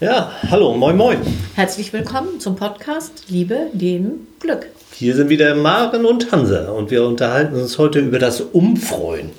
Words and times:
Ja, 0.00 0.30
hallo, 0.50 0.74
moin 0.74 0.96
moin. 0.96 1.18
Herzlich 1.54 1.90
willkommen 1.92 2.38
zum 2.38 2.54
Podcast 2.54 3.24
Liebe, 3.28 3.68
Leben, 3.72 4.26
Glück. 4.40 4.66
Hier 4.92 5.14
sind 5.16 5.30
wieder 5.30 5.54
Maren 5.54 6.04
und 6.04 6.30
Hansa 6.32 6.68
und 6.70 6.90
wir 6.90 7.04
unterhalten 7.06 7.54
uns 7.56 7.78
heute 7.78 8.00
über 8.00 8.18
das 8.18 8.42
Umfreuen. 8.42 9.30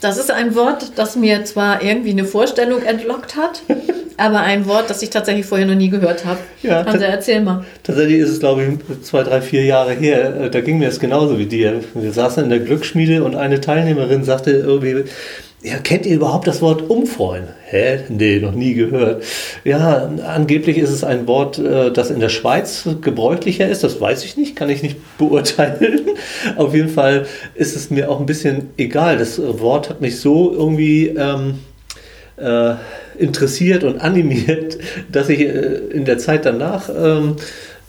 Das 0.00 0.16
ist 0.16 0.30
ein 0.30 0.54
Wort, 0.54 0.92
das 0.96 1.16
mir 1.16 1.44
zwar 1.44 1.82
irgendwie 1.82 2.10
eine 2.10 2.24
Vorstellung 2.24 2.82
entlockt 2.82 3.36
hat, 3.36 3.62
aber 4.16 4.40
ein 4.40 4.64
Wort, 4.66 4.88
das 4.88 5.02
ich 5.02 5.10
tatsächlich 5.10 5.44
vorher 5.44 5.66
noch 5.66 5.74
nie 5.74 5.90
gehört 5.90 6.24
habe. 6.24 6.38
Ja, 6.62 6.84
Hansa, 6.86 7.04
erzähl 7.04 7.42
mal. 7.42 7.64
Tatsächlich 7.82 8.20
ist 8.20 8.30
es, 8.30 8.40
glaube 8.40 8.64
ich, 8.64 9.02
zwei, 9.02 9.22
drei, 9.24 9.42
vier 9.42 9.64
Jahre 9.64 9.92
her. 9.92 10.40
Äh, 10.42 10.50
Da 10.50 10.60
ging 10.62 10.78
mir 10.78 10.88
es 10.88 11.00
genauso 11.00 11.38
wie 11.38 11.46
dir. 11.46 11.80
Wir 11.94 12.12
saßen 12.12 12.44
in 12.44 12.50
der 12.50 12.60
Glücksschmiede 12.60 13.22
und 13.22 13.34
eine 13.36 13.60
Teilnehmerin 13.60 14.24
sagte 14.24 14.52
irgendwie, 14.52 15.04
ja, 15.64 15.78
kennt 15.78 16.04
ihr 16.04 16.16
überhaupt 16.16 16.46
das 16.46 16.60
Wort 16.60 16.90
umfreuen? 16.90 17.44
Hä? 17.64 18.00
Nee, 18.10 18.38
noch 18.38 18.52
nie 18.52 18.74
gehört. 18.74 19.24
Ja, 19.64 20.10
angeblich 20.26 20.76
ist 20.76 20.90
es 20.90 21.04
ein 21.04 21.26
Wort, 21.26 21.58
äh, 21.58 21.90
das 21.90 22.10
in 22.10 22.20
der 22.20 22.28
Schweiz 22.28 22.86
gebräuchlicher 23.00 23.66
ist. 23.66 23.82
Das 23.82 23.98
weiß 23.98 24.26
ich 24.26 24.36
nicht, 24.36 24.56
kann 24.56 24.68
ich 24.68 24.82
nicht 24.82 24.96
beurteilen. 25.18 26.02
Auf 26.56 26.74
jeden 26.74 26.90
Fall 26.90 27.24
ist 27.54 27.76
es 27.76 27.90
mir 27.90 28.10
auch 28.10 28.20
ein 28.20 28.26
bisschen 28.26 28.72
egal. 28.76 29.16
Das 29.16 29.38
äh, 29.38 29.58
Wort 29.60 29.88
hat 29.88 30.02
mich 30.02 30.20
so 30.20 30.52
irgendwie 30.52 31.08
ähm, 31.08 31.60
äh, 32.36 32.74
interessiert 33.18 33.84
und 33.84 34.02
animiert, 34.02 34.76
dass 35.12 35.30
ich 35.30 35.40
äh, 35.40 35.76
in 35.90 36.04
der 36.04 36.18
Zeit 36.18 36.44
danach 36.44 36.90
ähm, 36.90 37.36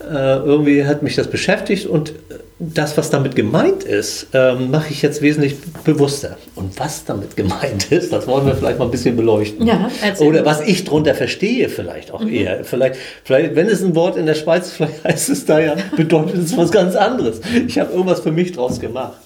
äh, 0.00 0.36
irgendwie 0.36 0.86
hat 0.86 1.02
mich 1.02 1.14
das 1.14 1.28
beschäftigt 1.28 1.84
und 1.84 2.14
das, 2.58 2.96
was 2.96 3.10
damit 3.10 3.36
gemeint 3.36 3.84
ist, 3.84 4.28
ähm, 4.32 4.70
mache 4.70 4.90
ich 4.90 5.02
jetzt 5.02 5.20
wesentlich 5.20 5.56
bewusster. 5.84 6.38
Und 6.54 6.78
was 6.80 7.04
damit 7.04 7.36
gemeint 7.36 7.90
ist, 7.92 8.12
das 8.12 8.26
wollen 8.26 8.46
wir 8.46 8.54
vielleicht 8.54 8.78
mal 8.78 8.86
ein 8.86 8.90
bisschen 8.90 9.14
beleuchten. 9.14 9.66
Ja, 9.66 9.90
Oder 10.20 10.44
was 10.46 10.62
ich 10.62 10.84
drunter 10.84 11.14
verstehe, 11.14 11.68
vielleicht 11.68 12.12
auch 12.12 12.20
Mhm. 12.22 12.32
eher. 12.32 12.64
Vielleicht, 12.64 12.96
vielleicht, 13.24 13.54
wenn 13.56 13.66
es 13.68 13.82
ein 13.82 13.94
Wort 13.94 14.16
in 14.16 14.24
der 14.24 14.34
Schweiz, 14.34 14.70
vielleicht 14.76 15.04
heißt 15.04 15.28
es 15.28 15.44
da 15.44 15.58
ja, 15.60 15.76
bedeutet 15.96 16.36
es 16.44 16.56
was 16.56 16.70
ganz 16.70 16.96
anderes. 16.96 17.40
Ich 17.66 17.78
habe 17.78 17.92
irgendwas 17.92 18.20
für 18.20 18.32
mich 18.32 18.52
draus 18.52 18.80
gemacht. 18.80 19.18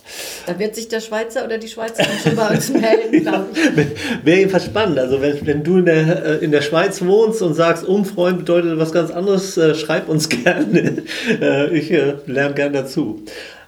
Da 0.47 0.59
wird 0.59 0.75
sich 0.75 0.89
der 0.89 1.01
Schweizer 1.01 1.45
oder 1.45 1.59
die 1.59 1.69
Schweizerin 1.69 2.09
schon 2.23 2.37
bei 2.37 2.49
uns 2.49 2.69
melden, 2.73 3.23
glaube 3.23 3.47
ich. 3.55 4.25
Wäre 4.25 4.39
jedenfalls 4.39 4.65
spannend. 4.65 4.99
Also 4.99 5.21
wenn, 5.21 5.47
wenn 5.47 5.63
du 5.63 5.79
in 5.79 5.87
der, 5.87 6.25
äh, 6.41 6.45
in 6.45 6.51
der 6.51 6.63
Schweiz 6.63 7.01
wohnst 7.03 7.43
und 7.43 7.55
sagst, 7.55 7.85
umfreuen 7.85 8.39
bedeutet 8.39 8.79
was 8.79 8.93
ganz 8.93 9.11
anderes, 9.11 9.57
äh, 9.57 9.75
schreib 9.75 10.09
uns 10.09 10.29
gerne. 10.45 11.03
Äh, 11.41 11.77
ich 11.77 11.91
äh, 11.91 12.15
lerne 12.27 12.55
gerne 12.55 12.73
dazu. 12.83 13.23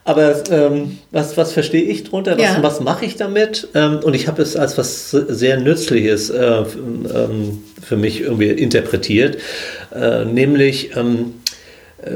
Aber 0.05 0.43
ähm, 0.51 0.99
was, 1.13 1.37
was 1.37 1.53
verstehe 1.53 1.83
ich 1.85 2.03
drunter? 2.03 2.33
Was, 2.37 2.43
Ja. 2.43 2.59
was 2.61 2.81
mache 2.81 3.05
ich 3.05 3.15
damit? 3.17 3.69
Ähm, 3.75 4.01
und 4.03 4.15
ich 4.15 4.27
habe 4.27 4.43
es 4.43 4.57
als 4.57 4.77
was 4.77 5.11
sehr 5.13 5.61
Nützliches 5.61 6.29
äh, 6.31 6.65
ähm, 7.15 7.63
für 7.81 7.97
mich 7.97 8.21
irgendwie 8.21 8.49
interpretiert. 8.49 9.39
Äh, 9.95 10.25
nämlich, 10.25 10.97
ähm, 10.97 11.35
äh, 11.45 11.62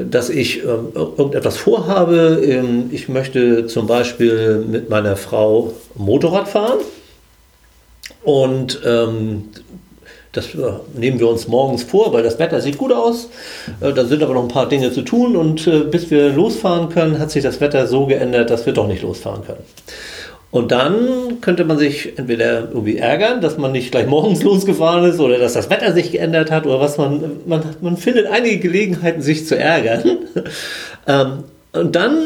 dass 0.09 0.29
ich 0.29 0.63
ähm, 0.63 0.89
ir- 0.93 1.17
irgendetwas 1.17 1.57
vorhabe. 1.57 2.41
Ähm, 2.43 2.89
ich 2.91 3.09
möchte 3.09 3.67
zum 3.67 3.87
Beispiel 3.87 4.65
mit 4.67 4.89
meiner 4.89 5.15
Frau 5.15 5.73
Motorrad 5.95 6.47
fahren. 6.47 6.79
Und 8.23 8.81
ähm, 8.85 9.49
das 10.33 10.53
äh, 10.53 10.57
nehmen 10.93 11.19
wir 11.19 11.29
uns 11.29 11.47
morgens 11.47 11.83
vor, 11.83 12.13
weil 12.13 12.23
das 12.23 12.37
Wetter 12.37 12.59
sieht 12.61 12.77
gut 12.77 12.91
aus. 12.91 13.29
Äh, 13.79 13.93
da 13.93 14.05
sind 14.05 14.21
aber 14.21 14.33
noch 14.33 14.43
ein 14.43 14.49
paar 14.49 14.67
Dinge 14.67 14.91
zu 14.91 15.01
tun 15.01 15.35
und 15.35 15.65
äh, 15.67 15.79
bis 15.79 16.11
wir 16.11 16.29
losfahren 16.29 16.89
können, 16.89 17.19
hat 17.19 17.31
sich 17.31 17.43
das 17.43 17.61
Wetter 17.61 17.87
so 17.87 18.05
geändert, 18.05 18.49
dass 18.49 18.65
wir 18.65 18.73
doch 18.73 18.87
nicht 18.87 19.01
losfahren 19.01 19.45
können. 19.45 19.63
Und 20.49 20.71
dann 20.71 21.41
könnte 21.41 21.65
man 21.65 21.77
sich 21.77 22.17
entweder 22.17 22.69
irgendwie 22.69 22.97
ärgern, 22.97 23.41
dass 23.41 23.57
man 23.57 23.71
nicht 23.71 23.91
gleich 23.91 24.07
morgens 24.07 24.43
losgefahren 24.43 25.09
ist 25.09 25.19
oder 25.19 25.37
dass 25.37 25.53
das 25.53 25.69
Wetter 25.69 25.93
sich 25.93 26.11
geändert 26.11 26.51
hat 26.51 26.65
oder 26.65 26.79
was 26.79 26.97
man, 26.97 27.41
man, 27.45 27.63
man 27.81 27.97
findet 27.97 28.27
einige 28.27 28.59
Gelegenheiten, 28.59 29.21
sich 29.21 29.45
zu 29.45 29.57
ärgern. 29.57 30.19
ähm, 31.07 31.43
und 31.73 31.95
dann 31.95 32.17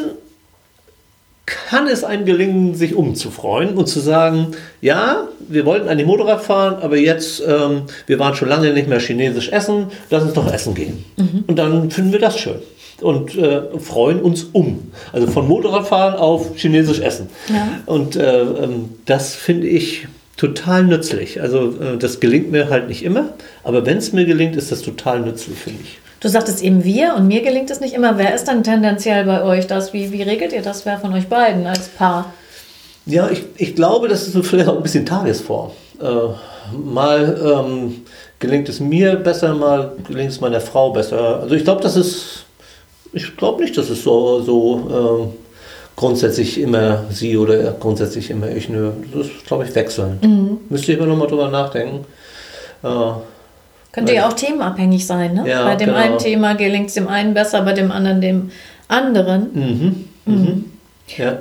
kann 1.48 1.88
es 1.88 2.04
einem 2.04 2.26
gelingen, 2.26 2.76
sich 2.76 2.96
umzufreuen 2.96 3.76
und 3.76 3.88
zu 3.88 4.00
sagen, 4.00 4.48
ja, 4.80 5.28
wir 5.50 5.66
wollten 5.66 5.90
eigentlich 5.90 6.08
Motorrad 6.08 6.44
fahren, 6.44 6.78
aber 6.82 6.98
jetzt, 6.98 7.44
ähm, 7.46 7.84
wir 8.06 8.20
waren 8.20 8.36
schon 8.36 8.48
lange 8.48 8.72
nicht 8.72 8.88
mehr 8.88 9.00
chinesisch 9.00 9.50
essen, 9.50 9.88
lass 10.10 10.24
uns 10.24 10.34
doch 10.34 10.52
essen 10.54 10.76
gehen. 10.76 11.04
Und 11.48 11.58
dann 11.58 11.92
finden 11.92 12.14
wir 12.14 12.20
das 12.20 12.38
schön 12.38 12.62
und 13.02 13.38
äh, 13.38 13.62
freuen 13.80 14.22
uns 14.22 14.44
um. 14.52 14.92
Also 15.12 15.28
von 15.28 15.48
Motorradfahren 15.48 16.16
auf 16.16 16.56
chinesisch 16.56 17.00
essen. 17.00 17.30
Ja. 17.50 17.68
Und 17.86 18.16
äh, 18.16 18.42
ähm, 18.42 18.90
das 19.06 19.36
finde 19.36 19.68
ich 19.68 20.08
total 20.38 20.84
nützlich. 20.84 21.42
Also 21.42 21.70
äh, 21.70 21.98
das 21.98 22.20
gelingt 22.20 22.52
mir 22.52 22.70
halt 22.70 22.88
nicht 22.88 23.04
immer, 23.04 23.30
aber 23.64 23.86
wenn 23.86 23.98
es 23.98 24.14
mir 24.14 24.26
gelingt, 24.26 24.56
ist 24.56 24.72
das 24.72 24.82
total 24.82 25.22
nützlich, 25.22 25.58
finde 25.58 25.84
ich. 25.84 26.00
Du 26.20 26.30
sagtest 26.30 26.62
eben 26.62 26.84
wir 26.84 27.16
und 27.16 27.28
mir 27.28 27.42
gelingt 27.42 27.72
es 27.72 27.80
nicht 27.80 27.96
immer. 27.96 28.18
Wer 28.18 28.36
ist 28.36 28.46
dann 28.46 28.64
tendenziell 28.64 29.26
bei 29.26 29.44
euch 29.44 29.66
das? 29.66 29.92
Wie, 29.92 30.12
wie 30.12 30.22
regelt 30.22 30.54
ihr 30.54 30.62
das? 30.62 30.86
Wer 30.86 31.00
von 31.00 31.14
euch 31.14 31.28
beiden 31.28 31.66
als 31.66 31.90
Paar? 31.90 32.32
Ja, 33.08 33.30
ich, 33.30 33.44
ich 33.58 33.76
glaube, 33.76 34.08
das 34.08 34.28
ist 34.28 34.34
so 34.34 34.44
vielleicht 34.44 34.70
auch 34.70 34.78
ein 34.78 34.84
bisschen 34.84 35.06
Tagesform. 35.06 35.72
Äh, 36.00 36.06
mal 36.78 37.40
ähm, 37.44 38.04
gelingt 38.38 38.70
es 38.70 38.80
mir 38.80 39.16
besser, 39.16 39.56
mal 39.56 39.94
gelingt 40.08 40.32
es 40.32 40.42
meiner 40.42 40.62
Frau 40.62 40.92
besser. 40.92 41.40
Also 41.42 41.56
ich 41.56 41.64
glaube, 41.64 41.82
das 41.82 41.96
ist, 41.96 42.46
ich 43.14 43.36
glaube 43.38 43.64
nicht, 43.64 43.78
dass 43.78 43.90
es 43.90 44.04
so, 44.04 44.42
so 44.42 45.32
äh, 45.32 45.38
grundsätzlich 45.96 46.60
immer 46.60 47.06
sie 47.10 47.38
oder 47.38 47.72
grundsätzlich 47.74 48.30
immer 48.30 48.50
ich. 48.50 48.70
Nö, 48.70 48.92
das 49.14 49.28
ist, 49.28 49.46
glaube 49.46 49.66
ich, 49.66 49.76
wechselnd. 49.76 50.22
Müsste 50.70 50.94
ich 50.94 51.00
aber 51.00 51.08
nochmal 51.08 51.28
drüber 51.28 51.50
nachdenken. 51.50 52.06
Äh, 52.84 52.88
Könnte 53.92 54.14
ja 54.14 54.28
auch 54.28 54.34
themenabhängig 54.34 55.06
sein, 55.06 55.34
ne? 55.34 55.48
Ja, 55.48 55.66
bei 55.66 55.76
dem 55.76 55.90
genau. 55.90 56.00
einen 56.00 56.18
Thema 56.18 56.54
gelingt 56.54 56.88
es 56.88 56.94
dem 56.94 57.10
einen 57.10 57.34
besser, 57.34 57.62
bei 57.64 57.74
dem 57.74 57.92
anderen 57.92 58.22
dem 58.22 58.52
anderen. 58.88 59.50
mhm, 59.54 60.06
mhm. 60.26 60.66
Ja. 61.18 61.40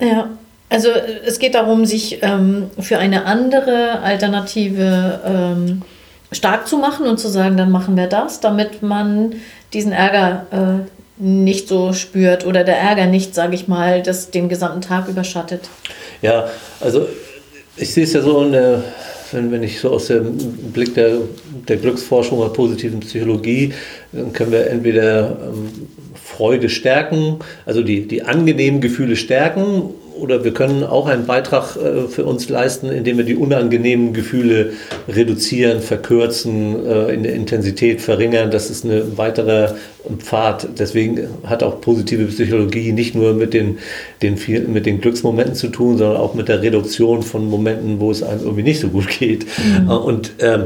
Ja, 0.00 0.28
also 0.70 0.90
es 1.26 1.38
geht 1.40 1.54
darum, 1.54 1.86
sich 1.86 2.22
ähm, 2.22 2.70
für 2.78 2.98
eine 2.98 3.24
andere 3.24 4.00
Alternative 4.00 5.20
ähm, 5.24 5.82
stark 6.30 6.68
zu 6.68 6.76
machen 6.76 7.06
und 7.06 7.18
zu 7.18 7.28
sagen, 7.28 7.56
dann 7.56 7.70
machen 7.70 7.96
wir 7.96 8.06
das, 8.06 8.40
damit 8.40 8.82
man 8.82 9.34
diesen 9.72 9.92
Ärger 9.92 10.46
äh, 10.50 10.97
nicht 11.18 11.68
so 11.68 11.92
spürt 11.92 12.46
oder 12.46 12.64
der 12.64 12.78
Ärger 12.78 13.06
nicht, 13.06 13.34
sage 13.34 13.54
ich 13.54 13.68
mal, 13.68 14.02
das 14.02 14.30
den 14.30 14.48
gesamten 14.48 14.80
Tag 14.80 15.08
überschattet. 15.08 15.68
Ja, 16.22 16.48
also 16.80 17.06
ich 17.76 17.92
sehe 17.92 18.04
es 18.04 18.12
ja 18.12 18.22
so 18.22 18.42
in 18.42 18.52
der, 18.52 18.82
wenn, 19.32 19.50
wenn 19.50 19.62
ich 19.62 19.80
so 19.80 19.90
aus 19.90 20.06
dem 20.06 20.36
Blick 20.72 20.94
der, 20.94 21.18
der 21.68 21.76
Glücksforschung 21.76 22.38
oder 22.38 22.50
positiven 22.50 23.00
Psychologie, 23.00 23.72
dann 24.12 24.32
können 24.32 24.52
wir 24.52 24.68
entweder 24.68 25.36
ähm, 25.42 25.88
Freude 26.14 26.68
stärken, 26.68 27.38
also 27.66 27.82
die, 27.82 28.06
die 28.06 28.22
angenehmen 28.22 28.80
Gefühle 28.80 29.16
stärken, 29.16 29.90
oder 30.18 30.44
wir 30.44 30.52
können 30.52 30.84
auch 30.84 31.06
einen 31.06 31.26
Beitrag 31.26 31.76
äh, 31.76 32.08
für 32.08 32.24
uns 32.24 32.48
leisten, 32.48 32.90
indem 32.90 33.18
wir 33.18 33.24
die 33.24 33.36
unangenehmen 33.36 34.12
Gefühle 34.12 34.72
reduzieren, 35.08 35.80
verkürzen, 35.80 36.86
äh, 36.86 37.14
in 37.14 37.22
der 37.22 37.34
Intensität 37.34 38.00
verringern. 38.00 38.50
Das 38.50 38.70
ist 38.70 38.84
ein 38.84 39.16
weiterer 39.16 39.76
Pfad. 40.18 40.68
Deswegen 40.78 41.28
hat 41.44 41.62
auch 41.62 41.80
positive 41.80 42.24
Psychologie 42.26 42.92
nicht 42.92 43.14
nur 43.14 43.34
mit 43.34 43.54
den, 43.54 43.78
den, 44.22 44.36
viel, 44.36 44.62
mit 44.62 44.86
den 44.86 45.00
Glücksmomenten 45.00 45.54
zu 45.54 45.68
tun, 45.68 45.98
sondern 45.98 46.16
auch 46.16 46.34
mit 46.34 46.48
der 46.48 46.62
Reduktion 46.62 47.22
von 47.22 47.48
Momenten, 47.48 48.00
wo 48.00 48.10
es 48.10 48.22
einem 48.22 48.40
irgendwie 48.40 48.62
nicht 48.62 48.80
so 48.80 48.88
gut 48.88 49.08
geht. 49.08 49.46
Äh, 49.88 49.90
Und 49.90 50.32
ähm, 50.40 50.64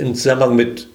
im 0.00 0.14
Zusammenhang 0.14 0.56
mit 0.56 0.80
äh, 0.80 0.93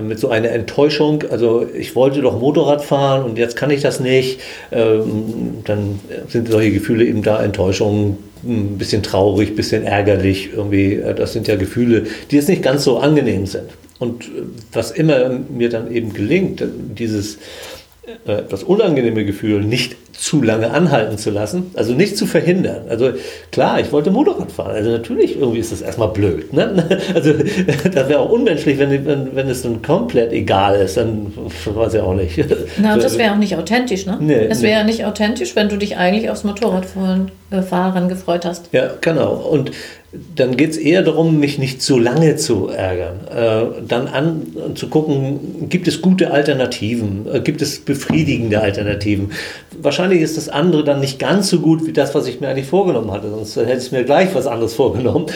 mit 0.00 0.18
so 0.18 0.30
einer 0.30 0.50
Enttäuschung, 0.50 1.24
also 1.30 1.64
ich 1.72 1.94
wollte 1.94 2.20
doch 2.22 2.40
Motorrad 2.40 2.84
fahren 2.84 3.24
und 3.24 3.38
jetzt 3.38 3.54
kann 3.54 3.70
ich 3.70 3.82
das 3.82 4.00
nicht, 4.00 4.40
ähm, 4.72 5.62
dann 5.64 6.00
sind 6.28 6.48
solche 6.48 6.72
Gefühle 6.72 7.04
eben 7.04 7.22
da, 7.22 7.42
Enttäuschung, 7.42 8.18
ein 8.42 8.78
bisschen 8.78 9.02
traurig, 9.02 9.50
ein 9.50 9.56
bisschen 9.56 9.84
ärgerlich, 9.84 10.50
irgendwie, 10.54 10.94
äh, 10.94 11.14
das 11.14 11.32
sind 11.32 11.46
ja 11.46 11.56
Gefühle, 11.56 12.06
die 12.30 12.36
jetzt 12.36 12.48
nicht 12.48 12.62
ganz 12.62 12.82
so 12.82 12.98
angenehm 12.98 13.46
sind. 13.46 13.70
Und 14.00 14.24
äh, 14.24 14.42
was 14.72 14.90
immer 14.90 15.30
mir 15.48 15.68
dann 15.68 15.92
eben 15.92 16.12
gelingt, 16.12 16.62
dieses 16.98 17.38
äh, 18.26 18.32
etwas 18.32 18.64
unangenehme 18.64 19.24
Gefühl 19.24 19.62
nicht 19.62 19.96
zu 20.18 20.42
lange 20.42 20.72
anhalten 20.72 21.16
zu 21.16 21.30
lassen, 21.30 21.70
also 21.74 21.94
nicht 21.94 22.16
zu 22.16 22.26
verhindern. 22.26 22.82
Also 22.88 23.12
klar, 23.52 23.78
ich 23.78 23.92
wollte 23.92 24.10
Motorrad 24.10 24.50
fahren, 24.50 24.72
also 24.72 24.90
natürlich 24.90 25.38
irgendwie 25.38 25.60
ist 25.60 25.70
das 25.70 25.80
erstmal 25.80 26.08
blöd. 26.08 26.52
Ne? 26.52 26.68
Also 27.14 27.32
das 27.32 28.08
wäre 28.08 28.20
auch 28.20 28.30
unmenschlich, 28.30 28.78
wenn, 28.78 28.90
wenn, 29.06 29.34
wenn 29.34 29.48
es 29.48 29.62
dann 29.62 29.80
komplett 29.82 30.32
egal 30.32 30.78
ist, 30.80 30.96
dann 30.96 31.32
weiß 31.64 31.94
ich 31.94 32.00
auch 32.00 32.14
nicht. 32.14 32.44
Na, 32.78 32.94
und 32.94 33.02
das 33.02 33.16
wäre 33.16 33.32
auch 33.32 33.38
nicht 33.38 33.56
authentisch, 33.56 34.06
ne? 34.06 34.18
Nee, 34.20 34.46
es 34.48 34.58
nee. 34.58 34.68
wäre 34.68 34.80
ja 34.80 34.84
nicht 34.84 35.04
authentisch, 35.04 35.56
wenn 35.56 35.68
du 35.68 35.76
dich 35.76 35.96
eigentlich 35.96 36.28
aufs 36.30 36.44
Motorradfahren 36.44 37.30
äh, 37.50 38.08
gefreut 38.08 38.44
hast. 38.44 38.68
Ja, 38.72 38.90
genau. 39.00 39.34
Und 39.34 39.70
dann 40.10 40.56
geht 40.56 40.70
es 40.70 40.78
eher 40.78 41.02
darum, 41.02 41.38
mich 41.38 41.58
nicht 41.58 41.82
zu 41.82 41.98
lange 41.98 42.36
zu 42.36 42.68
ärgern. 42.68 43.20
Äh, 43.28 43.82
dann 43.86 44.08
an 44.08 44.42
zu 44.74 44.88
gucken, 44.88 45.68
gibt 45.68 45.86
es 45.86 46.00
gute 46.00 46.30
Alternativen? 46.30 47.26
Äh, 47.30 47.40
gibt 47.40 47.60
es 47.60 47.80
befriedigende 47.80 48.60
Alternativen? 48.60 49.32
Wahrscheinlich 49.82 50.07
ist 50.16 50.36
das 50.36 50.48
andere 50.48 50.84
dann 50.84 51.00
nicht 51.00 51.18
ganz 51.18 51.48
so 51.48 51.60
gut 51.60 51.86
wie 51.86 51.92
das, 51.92 52.14
was 52.14 52.26
ich 52.26 52.40
mir 52.40 52.48
eigentlich 52.48 52.66
vorgenommen 52.66 53.10
hatte. 53.10 53.30
Sonst 53.30 53.56
hätte 53.56 53.78
ich 53.78 53.92
mir 53.92 54.04
gleich 54.04 54.34
was 54.34 54.46
anderes 54.46 54.74
vorgenommen. 54.74 55.26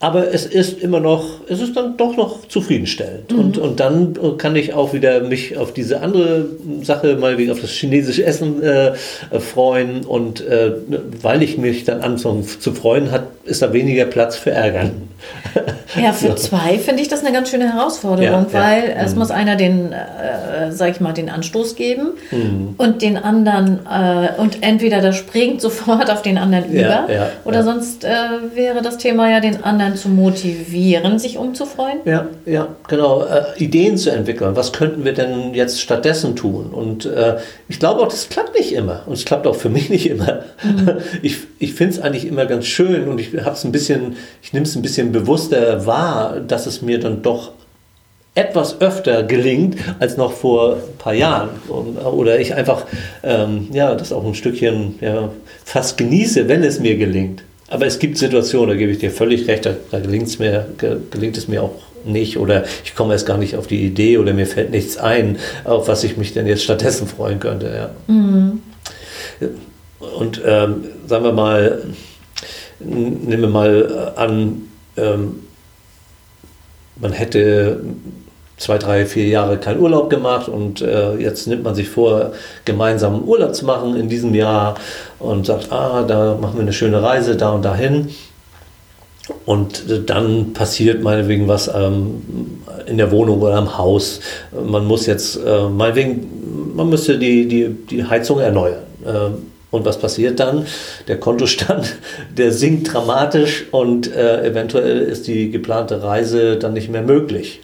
aber 0.00 0.32
es 0.32 0.46
ist 0.46 0.80
immer 0.80 1.00
noch, 1.00 1.40
es 1.48 1.60
ist 1.60 1.76
dann 1.76 1.96
doch 1.96 2.16
noch 2.16 2.46
zufriedenstellend. 2.46 3.32
Mhm. 3.32 3.38
Und, 3.38 3.58
und 3.58 3.80
dann 3.80 4.16
kann 4.38 4.54
ich 4.54 4.74
auch 4.74 4.92
wieder 4.92 5.20
mich 5.22 5.56
auf 5.56 5.72
diese 5.72 6.00
andere 6.00 6.46
Sache, 6.82 7.16
mal 7.16 7.38
wie 7.38 7.50
auf 7.50 7.60
das 7.60 7.70
chinesische 7.70 8.24
Essen 8.24 8.62
äh, 8.62 8.92
freuen. 9.40 10.04
Und 10.04 10.40
äh, 10.40 10.72
weil 11.20 11.42
ich 11.42 11.58
mich 11.58 11.84
dann 11.84 12.00
anfange 12.00 12.42
zu 12.42 12.72
freuen, 12.72 13.10
hat, 13.10 13.24
ist 13.44 13.62
da 13.62 13.72
weniger 13.72 14.04
Platz 14.04 14.36
für 14.36 14.50
Ärgern. 14.50 15.07
Ja, 16.00 16.12
für 16.12 16.28
so. 16.28 16.34
zwei 16.34 16.78
finde 16.78 17.02
ich 17.02 17.08
das 17.08 17.24
eine 17.24 17.32
ganz 17.32 17.50
schöne 17.50 17.72
Herausforderung, 17.72 18.46
ja, 18.52 18.52
weil 18.52 18.90
ja. 18.90 19.04
es 19.04 19.12
mhm. 19.12 19.18
muss 19.20 19.30
einer 19.30 19.56
den, 19.56 19.92
äh, 19.92 20.70
sag 20.70 20.90
ich 20.90 21.00
mal, 21.00 21.12
den 21.12 21.30
Anstoß 21.30 21.76
geben 21.76 22.10
mhm. 22.30 22.74
und 22.76 23.02
den 23.02 23.16
anderen, 23.16 23.80
äh, 23.86 24.40
und 24.40 24.62
entweder 24.62 25.00
der 25.00 25.12
springt 25.12 25.60
sofort 25.68 26.10
auf 26.10 26.22
den 26.22 26.38
anderen 26.38 26.72
ja, 26.72 27.04
über 27.04 27.30
oder 27.44 27.62
sonst 27.62 28.04
äh, 28.04 28.10
wäre 28.54 28.82
das 28.82 28.98
Thema 28.98 29.30
ja 29.30 29.40
den 29.40 29.64
anderen 29.64 29.96
zu 29.96 30.08
motivieren, 30.08 31.18
sich 31.18 31.38
umzufreuen. 31.38 31.98
Ja, 32.04 32.26
ja, 32.46 32.68
genau. 32.86 33.24
Äh, 33.24 33.62
Ideen 33.62 33.96
zu 33.96 34.10
entwickeln. 34.10 34.56
Was 34.56 34.72
könnten 34.72 35.04
wir 35.04 35.14
denn 35.14 35.54
jetzt 35.54 35.80
stattdessen 35.80 36.36
tun? 36.36 36.66
Und 36.66 37.06
äh, 37.06 37.36
ich 37.68 37.78
glaube 37.78 38.00
auch, 38.00 38.08
das 38.08 38.28
klappt 38.28 38.56
nicht 38.56 38.72
immer. 38.72 39.02
Und 39.06 39.14
es 39.14 39.24
klappt 39.24 39.46
auch 39.46 39.56
für 39.56 39.68
mich 39.70 39.90
nicht 39.90 40.08
immer. 40.08 40.40
Mhm. 40.62 40.98
Ich, 41.22 41.38
ich 41.58 41.74
finde 41.74 41.94
es 41.94 42.00
eigentlich 42.00 42.26
immer 42.26 42.46
ganz 42.46 42.66
schön 42.66 43.08
und 43.08 43.20
ich 43.20 43.32
habe 43.34 43.52
es 43.52 43.64
ein 43.64 43.72
bisschen, 43.72 44.16
ich 44.42 44.52
nehme 44.52 44.66
es 44.66 44.76
ein 44.76 44.82
bisschen 44.82 45.07
bewusster 45.12 45.86
wahr, 45.86 46.40
dass 46.40 46.66
es 46.66 46.82
mir 46.82 46.98
dann 47.00 47.22
doch 47.22 47.52
etwas 48.34 48.80
öfter 48.80 49.24
gelingt 49.24 49.76
als 49.98 50.16
noch 50.16 50.32
vor 50.32 50.76
ein 50.76 50.98
paar 50.98 51.14
Jahren. 51.14 51.50
Oder 51.68 52.38
ich 52.38 52.54
einfach 52.54 52.84
ähm, 53.22 53.68
ja, 53.72 53.94
das 53.94 54.12
auch 54.12 54.24
ein 54.24 54.34
Stückchen 54.34 54.94
ja, 55.00 55.30
fast 55.64 55.98
genieße, 55.98 56.48
wenn 56.48 56.62
es 56.62 56.78
mir 56.78 56.96
gelingt. 56.96 57.42
Aber 57.68 57.84
es 57.84 57.98
gibt 57.98 58.16
Situationen, 58.16 58.70
da 58.70 58.76
gebe 58.76 58.92
ich 58.92 58.98
dir 58.98 59.10
völlig 59.10 59.46
recht, 59.48 59.66
da, 59.66 59.74
da 59.90 59.98
gelingt, 60.00 60.38
mir, 60.38 60.66
gelingt 61.10 61.36
es 61.36 61.48
mir 61.48 61.62
auch 61.62 61.74
nicht 62.04 62.38
oder 62.38 62.64
ich 62.84 62.94
komme 62.94 63.12
erst 63.12 63.26
gar 63.26 63.36
nicht 63.36 63.56
auf 63.56 63.66
die 63.66 63.84
Idee 63.84 64.18
oder 64.18 64.32
mir 64.32 64.46
fällt 64.46 64.70
nichts 64.70 64.96
ein, 64.96 65.38
auf 65.64 65.88
was 65.88 66.04
ich 66.04 66.16
mich 66.16 66.32
denn 66.32 66.46
jetzt 66.46 66.62
stattdessen 66.62 67.06
freuen 67.06 67.40
könnte. 67.40 67.66
Ja. 67.74 68.14
Mhm. 68.14 68.60
Und 70.16 70.40
ähm, 70.46 70.84
sagen 71.06 71.24
wir 71.24 71.32
mal, 71.32 71.82
nehmen 72.80 73.42
wir 73.42 73.48
mal 73.48 74.12
an, 74.16 74.67
ähm, 74.98 75.42
man 77.00 77.12
hätte 77.12 77.80
zwei, 78.58 78.76
drei, 78.78 79.06
vier 79.06 79.26
Jahre 79.26 79.58
keinen 79.58 79.80
Urlaub 79.80 80.10
gemacht 80.10 80.48
und 80.48 80.82
äh, 80.82 81.14
jetzt 81.16 81.46
nimmt 81.46 81.62
man 81.62 81.74
sich 81.74 81.88
vor, 81.88 82.32
gemeinsam 82.64 83.22
Urlaub 83.22 83.54
zu 83.54 83.64
machen 83.64 83.96
in 83.96 84.08
diesem 84.08 84.34
Jahr 84.34 84.74
und 85.18 85.46
sagt, 85.46 85.72
ah, 85.72 86.02
da 86.02 86.36
machen 86.40 86.56
wir 86.56 86.62
eine 86.62 86.72
schöne 86.72 87.02
Reise 87.02 87.36
da 87.36 87.52
und 87.52 87.64
dahin. 87.64 88.08
Und 89.44 89.84
dann 90.08 90.54
passiert 90.54 91.02
meinetwegen 91.02 91.48
was 91.48 91.68
ähm, 91.68 92.22
in 92.86 92.96
der 92.96 93.10
Wohnung 93.10 93.42
oder 93.42 93.56
am 93.56 93.76
Haus. 93.76 94.20
Man 94.66 94.86
muss 94.86 95.06
jetzt, 95.06 95.36
äh, 95.36 95.68
meinetwegen, 95.68 96.74
man 96.74 96.88
müsste 96.88 97.18
die, 97.18 97.46
die, 97.46 97.68
die 97.68 98.04
Heizung 98.04 98.40
erneuern. 98.40 98.82
Äh, 99.04 99.30
und 99.70 99.84
was 99.84 99.98
passiert 99.98 100.40
dann? 100.40 100.66
Der 101.08 101.18
Kontostand, 101.18 101.96
der 102.36 102.52
sinkt 102.52 102.92
dramatisch 102.92 103.66
und 103.70 104.14
äh, 104.14 104.46
eventuell 104.46 105.00
ist 105.00 105.26
die 105.26 105.50
geplante 105.50 106.02
Reise 106.02 106.56
dann 106.56 106.72
nicht 106.72 106.90
mehr 106.90 107.02
möglich. 107.02 107.60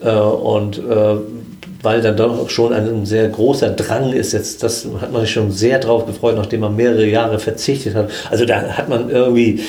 Äh, 0.00 0.10
und 0.10 0.78
äh, 0.78 1.16
weil 1.82 2.02
dann 2.02 2.16
doch 2.16 2.50
schon 2.50 2.72
ein 2.72 3.06
sehr 3.06 3.28
großer 3.28 3.70
Drang 3.70 4.12
ist, 4.12 4.32
jetzt, 4.32 4.62
das 4.62 4.86
hat 5.00 5.12
man 5.12 5.22
sich 5.22 5.30
schon 5.30 5.52
sehr 5.52 5.78
drauf 5.78 6.06
gefreut, 6.06 6.36
nachdem 6.36 6.60
man 6.60 6.74
mehrere 6.74 7.06
Jahre 7.06 7.38
verzichtet 7.38 7.94
hat. 7.94 8.10
Also 8.30 8.44
da 8.44 8.62
hat 8.62 8.88
man 8.88 9.10
irgendwie, 9.10 9.60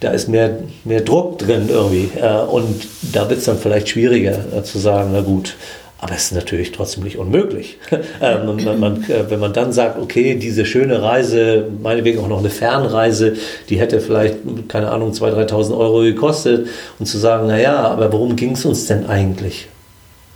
da 0.00 0.10
ist 0.12 0.28
mehr, 0.28 0.58
mehr 0.84 1.02
Druck 1.02 1.38
drin 1.38 1.68
irgendwie. 1.68 2.10
Äh, 2.18 2.44
und 2.46 2.88
da 3.12 3.28
wird 3.28 3.40
es 3.40 3.44
dann 3.44 3.58
vielleicht 3.58 3.90
schwieriger 3.90 4.64
zu 4.64 4.78
sagen, 4.78 5.10
na 5.12 5.20
gut, 5.20 5.54
aber 6.00 6.14
es 6.14 6.26
ist 6.26 6.32
natürlich 6.32 6.70
trotzdem 6.70 7.02
nicht 7.02 7.18
unmöglich. 7.18 7.78
ähm, 8.22 8.64
man, 8.64 8.78
man, 8.78 9.04
wenn 9.08 9.40
man 9.40 9.52
dann 9.52 9.72
sagt, 9.72 10.00
okay, 10.00 10.36
diese 10.36 10.64
schöne 10.64 11.02
Reise, 11.02 11.66
meinetwegen 11.82 12.20
auch 12.20 12.28
noch 12.28 12.38
eine 12.38 12.50
Fernreise, 12.50 13.34
die 13.68 13.80
hätte 13.80 14.00
vielleicht, 14.00 14.36
keine 14.68 14.90
Ahnung, 14.92 15.10
2.000, 15.10 15.50
3.000 15.50 15.76
Euro 15.76 16.00
gekostet. 16.02 16.68
Und 17.00 17.06
zu 17.06 17.18
sagen, 17.18 17.48
naja, 17.48 17.78
aber 17.80 18.12
worum 18.12 18.36
ging 18.36 18.52
es 18.52 18.64
uns 18.64 18.86
denn 18.86 19.06
eigentlich? 19.06 19.66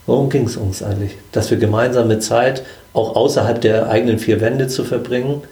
Worum 0.07 0.31
ging 0.31 0.47
es 0.47 0.57
uns 0.57 0.83
eigentlich? 0.83 1.13
Dass 1.31 1.51
wir 1.53 1.59
gemeinsame 1.59 2.19
Zeit 2.19 2.65
auch 2.93 3.15
außerhalb 3.15 3.61
der 3.61 3.89
eigenen 3.89 4.19
vier 4.19 4.41
Wände 4.41 4.67
zu 4.67 4.83
verbringen? 4.83 5.43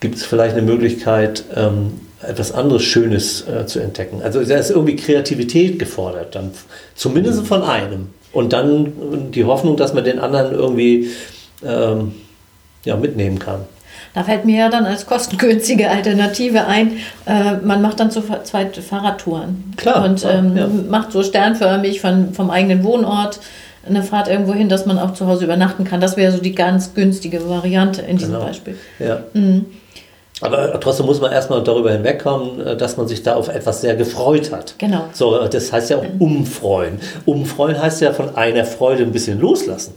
Gibt 0.00 0.16
es 0.16 0.26
vielleicht 0.26 0.54
eine 0.54 0.62
Möglichkeit, 0.62 1.44
ähm, 1.56 2.00
etwas 2.20 2.52
anderes 2.52 2.82
Schönes 2.82 3.48
äh, 3.48 3.64
zu 3.64 3.80
entdecken? 3.80 4.20
Also 4.22 4.44
da 4.44 4.56
ist 4.56 4.68
irgendwie 4.70 4.96
Kreativität 4.96 5.78
gefordert, 5.78 6.34
dann 6.34 6.50
zumindest 6.94 7.46
von 7.46 7.62
einem. 7.62 8.10
Und 8.32 8.52
dann 8.52 8.92
die 9.32 9.44
Hoffnung, 9.44 9.76
dass 9.76 9.94
man 9.94 10.04
den 10.04 10.18
anderen 10.18 10.52
irgendwie 10.52 11.08
ähm, 11.64 12.12
ja, 12.84 12.96
mitnehmen 12.96 13.38
kann. 13.38 13.60
Da 14.14 14.24
fällt 14.24 14.44
mir 14.44 14.58
ja 14.58 14.68
dann 14.68 14.86
als 14.86 15.06
kostengünstige 15.06 15.90
Alternative 15.90 16.66
ein, 16.66 16.98
äh, 17.26 17.54
man 17.62 17.82
macht 17.82 18.00
dann 18.00 18.10
zu 18.10 18.22
zweit 18.42 18.76
Fahrradtouren. 18.76 19.72
Klar. 19.76 20.04
Und 20.04 20.24
ähm, 20.24 20.56
ja. 20.56 20.66
macht 20.66 21.12
so 21.12 21.22
sternförmig 21.22 22.00
von, 22.00 22.32
vom 22.34 22.50
eigenen 22.50 22.84
Wohnort 22.84 23.40
eine 23.86 24.02
Fahrt 24.02 24.28
irgendwo 24.28 24.54
hin, 24.54 24.68
dass 24.68 24.86
man 24.86 24.98
auch 24.98 25.14
zu 25.14 25.26
Hause 25.26 25.44
übernachten 25.44 25.84
kann. 25.84 26.00
Das 26.00 26.16
wäre 26.16 26.32
so 26.32 26.38
die 26.38 26.54
ganz 26.54 26.94
günstige 26.94 27.48
Variante 27.48 28.02
in 28.02 28.18
diesem 28.18 28.34
genau. 28.34 28.44
Beispiel. 28.44 28.76
Ja. 28.98 29.20
Mhm. 29.32 29.66
Aber 30.40 30.78
trotzdem 30.78 31.06
muss 31.06 31.20
man 31.20 31.32
erstmal 31.32 31.62
darüber 31.64 31.90
hinwegkommen, 31.90 32.66
äh, 32.66 32.76
dass 32.76 32.96
man 32.96 33.08
sich 33.08 33.22
da 33.22 33.34
auf 33.34 33.48
etwas 33.48 33.80
sehr 33.80 33.96
gefreut 33.96 34.52
hat. 34.52 34.74
Genau. 34.78 35.04
So, 35.12 35.46
das 35.46 35.72
heißt 35.72 35.90
ja 35.90 35.98
auch 35.98 36.04
umfreuen. 36.18 37.00
Umfreuen 37.24 37.80
heißt 37.80 38.00
ja 38.00 38.12
von 38.12 38.36
einer 38.36 38.64
Freude 38.64 39.02
ein 39.02 39.12
bisschen 39.12 39.40
loslassen 39.40 39.94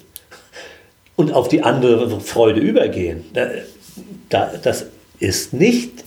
und 1.16 1.34
auf 1.34 1.48
die 1.48 1.64
andere 1.64 2.20
Freude 2.20 2.60
übergehen 2.60 3.26
da, 4.32 4.50
das 4.62 4.86
ist 5.20 5.54
nicht 5.54 6.04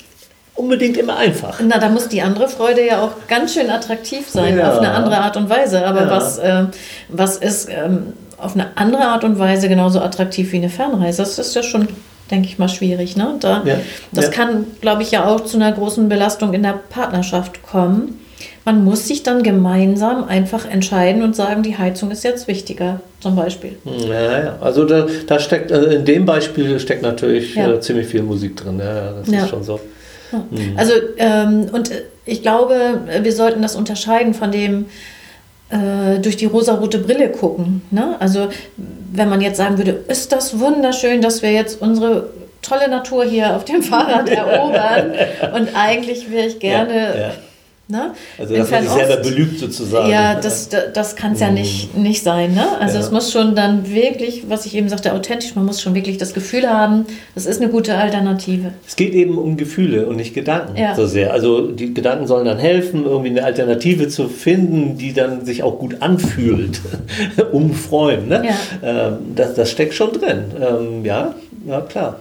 unbedingt 0.55 0.97
immer 0.97 1.17
einfach. 1.17 1.61
Na, 1.63 1.79
da 1.79 1.89
muss 1.89 2.09
die 2.09 2.23
andere 2.23 2.49
Freude 2.49 2.87
ja 2.87 3.03
auch 3.03 3.13
ganz 3.29 3.55
schön 3.55 3.71
attraktiv 3.71 4.29
sein, 4.29 4.57
ja. 4.57 4.73
auf 4.73 4.79
eine 4.79 4.91
andere 4.91 5.19
Art 5.19 5.37
und 5.37 5.49
Weise. 5.49 5.87
Aber 5.87 6.03
ja. 6.03 6.11
was, 6.11 6.39
äh, 6.39 6.65
was 7.09 7.37
ist 7.37 7.69
ähm, 7.71 8.15
auf 8.39 8.55
eine 8.55 8.77
andere 8.77 9.05
Art 9.05 9.25
und 9.25 9.39
Weise 9.39 9.69
genauso 9.69 10.01
attraktiv 10.01 10.53
wie 10.53 10.59
eine 10.59 10.69
Fernreise? 10.69 11.23
Das 11.23 11.39
ist 11.39 11.55
ja 11.55 11.63
schon, 11.63 11.89
denke 12.31 12.49
ich 12.49 12.59
mal, 12.59 12.69
schwierig. 12.69 13.17
Ne? 13.17 13.37
Da, 13.41 13.63
ja. 13.65 13.77
Das 14.13 14.31
kann, 14.31 14.67
glaube 14.81 15.03
ich, 15.03 15.11
ja 15.11 15.27
auch 15.27 15.45
zu 15.45 15.57
einer 15.57 15.73
großen 15.73 16.09
Belastung 16.09 16.55
in 16.55 16.63
der 16.63 16.81
Partnerschaft 16.89 17.63
kommen 17.63 18.21
man 18.65 18.83
muss 18.83 19.07
sich 19.07 19.23
dann 19.23 19.43
gemeinsam 19.43 20.25
einfach 20.25 20.67
entscheiden 20.69 21.23
und 21.23 21.37
sagen, 21.37 21.63
die 21.63 21.77
Heizung 21.77 22.11
ist 22.11 22.25
jetzt 22.25 22.49
wichtiger, 22.49 23.01
zum 23.21 23.37
Beispiel. 23.37 23.77
Ja, 23.85 24.39
ja. 24.39 24.59
also 24.61 24.85
da, 24.85 25.07
da 25.27 25.39
steckt, 25.39 25.71
also 25.71 25.87
in 25.89 26.05
dem 26.05 26.25
Beispiel 26.25 26.79
steckt 26.81 27.03
natürlich 27.03 27.55
ja. 27.55 27.73
äh, 27.73 27.81
ziemlich 27.81 28.07
viel 28.07 28.23
Musik 28.23 28.57
drin. 28.57 28.79
Ja, 28.79 29.13
das 29.13 29.29
ja. 29.29 29.45
ist 29.45 29.51
schon 29.51 29.63
so. 29.63 29.81
Ja. 30.33 30.39
Mhm. 30.51 30.77
Also, 30.77 30.93
ähm, 31.19 31.67
und 31.73 31.91
ich 32.25 32.41
glaube, 32.41 33.01
wir 33.23 33.33
sollten 33.33 33.61
das 33.61 33.77
unterscheiden 33.77 34.33
von 34.33 34.51
dem, 34.51 34.87
äh, 35.69 36.19
durch 36.21 36.39
die 36.39 36.47
rosarote 36.47 36.99
Brille 36.99 37.29
gucken. 37.31 37.83
Ne? 37.91 38.17
Also, 38.19 38.49
wenn 39.17 39.29
man 39.29 39.41
jetzt 39.41 39.59
sagen 39.59 39.79
würde, 39.79 39.93
ist 40.09 40.33
das 40.33 40.59
wunderschön, 40.59 41.23
dass 41.23 41.43
wir 41.43 41.53
jetzt 41.53 41.81
unsere 41.81 42.31
tolle 42.63 42.89
Natur 42.89 43.25
hier 43.25 43.55
auf 43.55 43.65
dem 43.65 43.83
Fahrrad 43.83 44.29
erobern 44.31 45.13
und 45.55 45.77
eigentlich 45.77 46.31
wäre 46.31 46.49
ich 46.49 46.59
gerne. 46.59 47.19
Ja, 47.19 47.31
Ne? 47.87 48.13
Also 48.39 48.57
dass 48.57 48.71
man 48.71 48.83
sich 48.83 48.93
selber 48.93 49.17
belügt 49.17 49.59
sozusagen. 49.59 50.11
Ja, 50.11 50.41
das, 50.41 50.71
das 50.71 51.17
kann 51.17 51.33
es 51.33 51.41
ja 51.41 51.51
nicht, 51.51 51.95
nicht 51.95 52.23
sein. 52.23 52.55
Ne? 52.55 52.65
Also 52.81 52.95
ja. 52.95 53.05
es 53.05 53.11
muss 53.11 53.31
schon 53.31 53.55
dann 53.55 53.91
wirklich, 53.93 54.45
was 54.49 54.65
ich 54.65 54.75
eben 54.75 54.89
sagte, 54.89 55.13
authentisch, 55.13 55.55
man 55.55 55.67
muss 55.67 55.83
schon 55.83 55.95
wirklich 55.95 56.17
das 56.17 56.33
Gefühl 56.33 56.67
haben, 56.67 57.05
das 57.35 57.45
ist 57.45 57.61
eine 57.61 57.71
gute 57.71 57.95
Alternative. 57.97 58.73
Es 58.87 58.97
geht 58.97 59.13
eben 59.13 59.37
um 59.37 59.59
Gefühle 59.59 60.07
und 60.07 60.17
nicht 60.17 60.33
Gedanken 60.33 60.79
ja. 60.79 60.95
so 60.95 61.07
sehr. 61.07 61.35
Also 61.35 61.71
die 61.71 61.93
Gedanken 61.93 62.27
sollen 62.27 62.47
dann 62.47 62.59
helfen, 62.59 63.05
irgendwie 63.05 63.31
eine 63.31 63.45
Alternative 63.45 64.09
zu 64.09 64.29
finden, 64.29 64.97
die 64.97 65.13
dann 65.13 65.45
sich 65.45 65.63
auch 65.63 65.79
gut 65.79 66.01
anfühlt. 66.01 66.81
Umfreuen. 67.53 68.29
Ne? 68.29 68.45
Ja. 68.47 69.09
Ähm, 69.09 69.19
das, 69.37 69.55
das 69.57 69.71
steckt 69.71 69.93
schon 69.93 70.13
drin. 70.13 70.45
Ähm, 70.59 71.05
ja, 71.05 71.35
ja, 71.67 71.83
klar. 71.83 72.21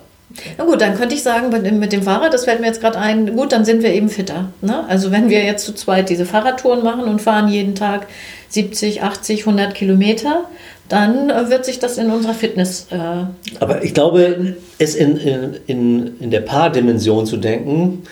Na 0.58 0.66
gut, 0.66 0.82
dann 0.82 0.96
könnte 0.96 1.16
ich 1.16 1.24
sagen, 1.24 1.50
mit 1.80 1.92
dem 1.92 2.04
Fahrrad, 2.04 2.34
das 2.34 2.46
fällt 2.46 2.60
mir 2.60 2.68
jetzt 2.68 2.82
gerade 2.82 2.98
ein, 2.98 3.36
gut, 3.36 3.52
dann 3.52 3.66
sind 3.66 3.84
wir 3.84 3.94
eben 3.94 4.10
fitter. 4.10 4.50
Ne? 4.62 4.84
Also 4.88 5.12
wenn 5.12 5.30
wir 5.30 5.44
jetzt 5.44 5.66
zu 5.66 5.74
zweit 5.74 6.10
diese 6.10 6.25
Fahrradtouren 6.25 6.84
machen 6.84 7.04
und 7.04 7.22
fahren 7.22 7.50
jeden 7.50 7.75
Tag 7.75 8.08
70, 8.50 9.04
80, 9.04 9.42
100 9.42 9.75
Kilometer, 9.75 10.46
dann 10.90 11.30
wird 11.50 11.66
sich 11.66 11.80
das 11.80 11.98
in 11.98 12.12
unserer 12.12 12.34
Fitness. 12.34 12.88
Äh 12.92 13.25
Aber 13.60 13.84
ich 13.84 13.94
glaube, 13.94 14.58
es 14.80 14.96
in, 14.96 15.18
in, 15.18 15.58
in, 15.68 16.20
in 16.20 16.32
der 16.32 16.42
Paardimension 16.42 17.25
zu 17.25 17.38
denken, 17.38 18.04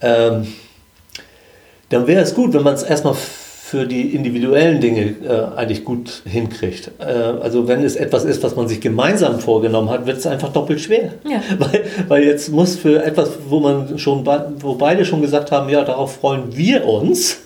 ähm, 0.00 0.46
dann 1.90 2.06
wäre 2.06 2.22
es 2.22 2.34
gut, 2.34 2.54
wenn 2.54 2.62
man 2.62 2.74
es 2.74 2.82
erstmal 2.82 3.16
für 3.70 3.86
die 3.86 4.16
individuellen 4.16 4.80
Dinge 4.80 5.14
äh, 5.24 5.56
eigentlich 5.56 5.84
gut 5.84 6.22
hinkriegt. 6.24 6.90
Äh, 6.98 7.04
also 7.04 7.68
wenn 7.68 7.84
es 7.84 7.94
etwas 7.94 8.24
ist, 8.24 8.42
was 8.42 8.56
man 8.56 8.66
sich 8.66 8.80
gemeinsam 8.80 9.38
vorgenommen 9.38 9.90
hat, 9.90 10.06
wird 10.06 10.18
es 10.18 10.26
einfach 10.26 10.52
doppelt 10.52 10.80
schwer. 10.80 11.12
Ja. 11.24 11.40
Weil, 11.58 11.84
weil 12.08 12.24
jetzt 12.24 12.50
muss 12.50 12.76
für 12.76 13.04
etwas, 13.04 13.30
wo 13.48 13.60
man 13.60 13.96
schon 13.98 14.26
wo 14.26 14.74
beide 14.74 15.04
schon 15.04 15.20
gesagt 15.20 15.52
haben, 15.52 15.68
ja, 15.68 15.84
darauf 15.84 16.16
freuen 16.16 16.56
wir 16.56 16.84
uns, 16.84 17.38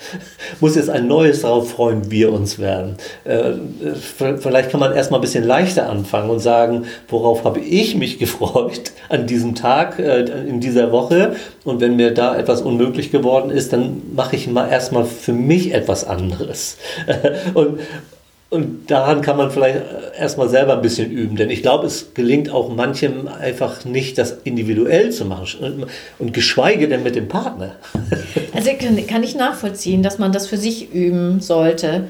muss 0.60 0.76
jetzt 0.76 0.90
ein 0.90 1.06
neues 1.06 1.42
darauf 1.42 1.70
freuen, 1.70 2.10
wir 2.10 2.32
uns 2.32 2.58
werden. 2.58 2.96
Äh, 3.24 3.52
vielleicht 4.38 4.70
kann 4.70 4.80
man 4.80 4.92
erstmal 4.92 5.20
ein 5.20 5.22
bisschen 5.22 5.44
leichter 5.44 5.88
anfangen 5.88 6.30
und 6.30 6.40
sagen, 6.40 6.86
worauf 7.08 7.44
habe 7.44 7.60
ich 7.60 7.94
mich 7.94 8.18
gefreut 8.18 8.92
an 9.08 9.26
diesem 9.26 9.54
Tag, 9.54 9.98
äh, 9.98 10.22
in 10.46 10.60
dieser 10.60 10.92
Woche. 10.92 11.36
Und 11.64 11.80
wenn 11.80 11.96
mir 11.96 12.12
da 12.12 12.36
etwas 12.36 12.62
unmöglich 12.62 13.10
geworden 13.10 13.50
ist, 13.50 13.72
dann 13.72 14.02
mache 14.14 14.36
ich 14.36 14.46
mal 14.48 14.68
erstmal 14.68 15.04
für 15.04 15.32
mich 15.32 15.74
etwas 15.74 16.06
anderes. 16.06 16.76
und, 17.54 17.80
und 18.50 18.90
daran 18.90 19.20
kann 19.20 19.36
man 19.36 19.50
vielleicht 19.50 19.82
erstmal 20.18 20.48
selber 20.48 20.74
ein 20.74 20.82
bisschen 20.82 21.10
üben, 21.10 21.36
denn 21.36 21.50
ich 21.50 21.60
glaube, 21.60 21.86
es 21.86 22.14
gelingt 22.14 22.50
auch 22.50 22.74
manchem 22.74 23.28
einfach 23.28 23.84
nicht, 23.84 24.16
das 24.16 24.38
individuell 24.44 25.10
zu 25.10 25.26
machen 25.26 25.84
und 26.18 26.32
geschweige 26.32 26.88
denn 26.88 27.02
mit 27.02 27.14
dem 27.14 27.28
Partner. 27.28 27.76
Also 28.54 28.70
kann, 28.80 29.06
kann 29.06 29.22
ich 29.22 29.34
nachvollziehen, 29.34 30.02
dass 30.02 30.18
man 30.18 30.32
das 30.32 30.46
für 30.46 30.56
sich 30.56 30.92
üben 30.92 31.40
sollte. 31.40 32.04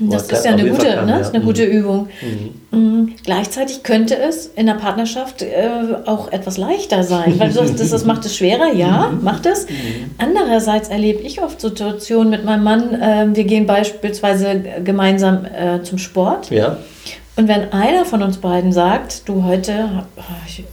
Das 0.00 0.24
ist 0.24 0.44
ja 0.44 0.52
eine 0.52 0.68
gute, 0.68 0.86
kann, 0.86 1.06
ne? 1.06 1.20
ja. 1.20 1.28
eine 1.28 1.44
gute. 1.44 1.64
Übung. 1.64 2.08
Mhm. 2.20 2.78
Mhm. 2.78 3.14
Gleichzeitig 3.24 3.82
könnte 3.82 4.16
es 4.16 4.46
in 4.46 4.66
der 4.66 4.74
Partnerschaft 4.74 5.42
äh, 5.42 5.68
auch 6.04 6.30
etwas 6.32 6.58
leichter 6.58 7.02
sein, 7.02 7.38
weil 7.38 7.52
das, 7.52 7.74
das, 7.74 7.90
das 7.90 8.04
macht 8.04 8.24
es 8.26 8.36
schwerer, 8.36 8.72
ja, 8.72 9.10
mhm. 9.10 9.24
macht 9.24 9.46
es. 9.46 9.66
Mhm. 9.66 10.10
Andererseits 10.18 10.88
erlebe 10.88 11.22
ich 11.22 11.42
oft 11.42 11.60
Situationen 11.60 12.30
mit 12.30 12.44
meinem 12.44 12.64
Mann, 12.64 12.94
äh, 12.94 13.26
wir 13.32 13.44
gehen 13.44 13.66
beispielsweise 13.66 14.62
gemeinsam 14.84 15.44
äh, 15.44 15.82
zum 15.82 15.98
Sport. 15.98 16.50
Ja. 16.50 16.78
Und 17.36 17.48
wenn 17.48 17.72
einer 17.72 18.06
von 18.06 18.22
uns 18.22 18.38
beiden 18.38 18.72
sagt, 18.72 19.28
du, 19.28 19.44
heute 19.44 20.04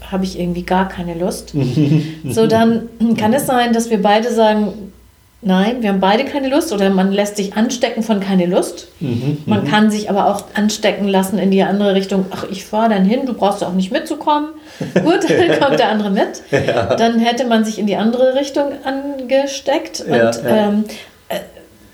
habe 0.09 0.23
ich 0.23 0.39
irgendwie 0.39 0.63
gar 0.63 0.87
keine 0.87 1.13
Lust, 1.13 1.53
so 2.29 2.47
dann 2.47 2.89
kann 3.17 3.33
es 3.33 3.45
sein, 3.45 3.73
dass 3.73 3.89
wir 3.89 4.01
beide 4.01 4.31
sagen, 4.31 4.93
Nein, 5.45 5.81
wir 5.81 5.89
haben 5.89 5.99
beide 5.99 6.23
keine 6.23 6.47
Lust 6.47 6.71
oder 6.71 6.89
man 6.89 7.11
lässt 7.11 7.35
sich 7.35 7.55
anstecken 7.55 8.01
von 8.01 8.19
keine 8.19 8.45
Lust. 8.45 8.87
Mhm, 8.99 9.39
man 9.45 9.63
mhm. 9.63 9.67
kann 9.67 9.91
sich 9.91 10.09
aber 10.09 10.27
auch 10.27 10.45
anstecken 10.53 11.07
lassen 11.07 11.37
in 11.37 11.51
die 11.51 11.63
andere 11.63 11.95
Richtung. 11.95 12.25
Ach, 12.31 12.45
ich 12.49 12.65
fahre 12.65 12.89
dann 12.89 13.03
hin, 13.03 13.25
du 13.25 13.33
brauchst 13.33 13.63
auch 13.63 13.73
nicht 13.73 13.91
mitzukommen. 13.91 14.49
Gut, 14.93 15.29
dann 15.29 15.59
kommt 15.59 15.79
der 15.79 15.89
andere 15.89 16.11
mit. 16.11 16.41
Ja. 16.51 16.95
Dann 16.95 17.19
hätte 17.19 17.45
man 17.45 17.65
sich 17.65 17.77
in 17.77 17.87
die 17.87 17.95
andere 17.95 18.35
Richtung 18.35 18.71
angesteckt. 18.83 20.05
Ja, 20.09 20.27
und 20.27 20.43
ja. 20.43 20.49
Ähm, 20.49 20.85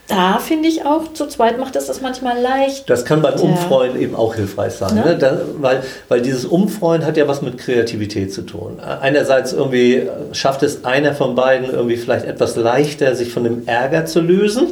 da 0.09 0.39
finde 0.39 0.67
ich 0.67 0.85
auch, 0.85 1.13
zu 1.13 1.27
zweit 1.27 1.59
macht 1.59 1.75
es 1.75 1.85
das 1.85 2.01
manchmal 2.01 2.41
leicht. 2.41 2.89
Das 2.89 3.05
kann 3.05 3.21
beim 3.21 3.39
Umfreuen 3.39 3.95
eben 4.01 4.15
auch 4.15 4.33
hilfreich 4.33 4.73
sein. 4.73 4.95
Ne? 4.95 5.15
Da, 5.17 5.39
weil, 5.59 5.83
weil 6.07 6.21
dieses 6.21 6.45
Umfreuen 6.45 7.05
hat 7.05 7.15
ja 7.15 7.27
was 7.27 7.43
mit 7.43 7.59
Kreativität 7.59 8.33
zu 8.33 8.41
tun. 8.41 8.79
Einerseits 8.79 9.53
irgendwie 9.53 10.07
schafft 10.31 10.63
es 10.63 10.83
einer 10.83 11.13
von 11.13 11.35
beiden 11.35 11.69
irgendwie 11.69 11.95
vielleicht 11.95 12.25
etwas 12.25 12.55
leichter, 12.55 13.15
sich 13.15 13.31
von 13.31 13.43
dem 13.43 13.67
Ärger 13.67 14.05
zu 14.05 14.19
lösen 14.19 14.67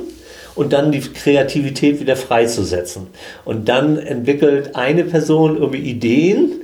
und 0.55 0.73
dann 0.73 0.91
die 0.91 1.01
Kreativität 1.01 1.99
wieder 1.99 2.15
freizusetzen. 2.15 3.05
Und 3.45 3.69
dann 3.69 3.99
entwickelt 3.99 4.75
eine 4.75 5.03
Person 5.03 5.57
irgendwie 5.57 5.81
Ideen 5.81 6.61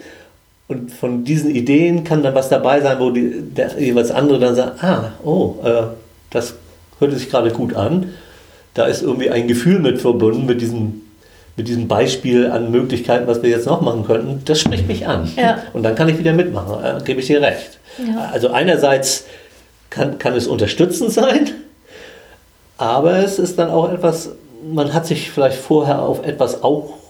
und 0.68 0.92
von 0.92 1.24
diesen 1.24 1.54
Ideen 1.54 2.04
kann 2.04 2.24
dann 2.24 2.34
was 2.34 2.50
dabei 2.50 2.82
sein, 2.82 3.00
wo 3.00 3.12
die, 3.12 3.42
der 3.42 3.80
jeweils 3.80 4.10
andere 4.10 4.40
dann 4.40 4.56
sagt, 4.56 4.84
ah, 4.84 5.12
oh, 5.24 5.58
äh, 5.64 5.84
das 6.32 6.56
hörte 7.00 7.18
sich 7.18 7.30
gerade 7.30 7.52
gut 7.52 7.76
an 7.76 8.14
da 8.74 8.86
ist 8.86 9.02
irgendwie 9.02 9.30
ein 9.30 9.48
Gefühl 9.48 9.80
mit 9.80 10.02
verbunden, 10.02 10.46
mit 10.46 10.62
diesem, 10.62 11.02
mit 11.56 11.68
diesem 11.68 11.88
Beispiel 11.88 12.50
an 12.50 12.72
Möglichkeiten, 12.72 13.28
was 13.28 13.44
wir 13.44 13.50
jetzt 13.50 13.68
noch 13.68 13.82
machen 13.82 14.06
könnten. 14.06 14.42
Das 14.46 14.60
spricht 14.60 14.88
mich 14.88 15.08
an. 15.08 15.32
Ja. 15.36 15.60
Und 15.74 15.84
dann 15.84 15.96
kann 15.96 16.10
ich 16.10 16.18
wieder 16.18 16.34
mitmachen, 16.34 16.84
äh, 16.84 17.04
gebe 17.04 17.20
ich 17.20 17.28
dir 17.28 17.42
recht. 17.42 17.80
Ja. 18.00 18.32
Also 18.32 18.50
einerseits 18.50 19.26
kann, 19.90 20.18
kann 20.18 20.34
es 20.34 20.48
unterstützend 20.48 21.12
sein, 21.14 21.52
aber 22.78 23.18
es 23.18 23.40
ist 23.40 23.60
dann 23.60 23.70
auch 23.70 23.92
etwas, 23.92 24.32
man 24.72 24.94
hat 24.94 25.06
sich 25.06 25.30
vielleicht 25.30 25.58
vorher 25.58 26.02
auf 26.02 26.26
etwas 26.26 26.64
auch 26.64 27.03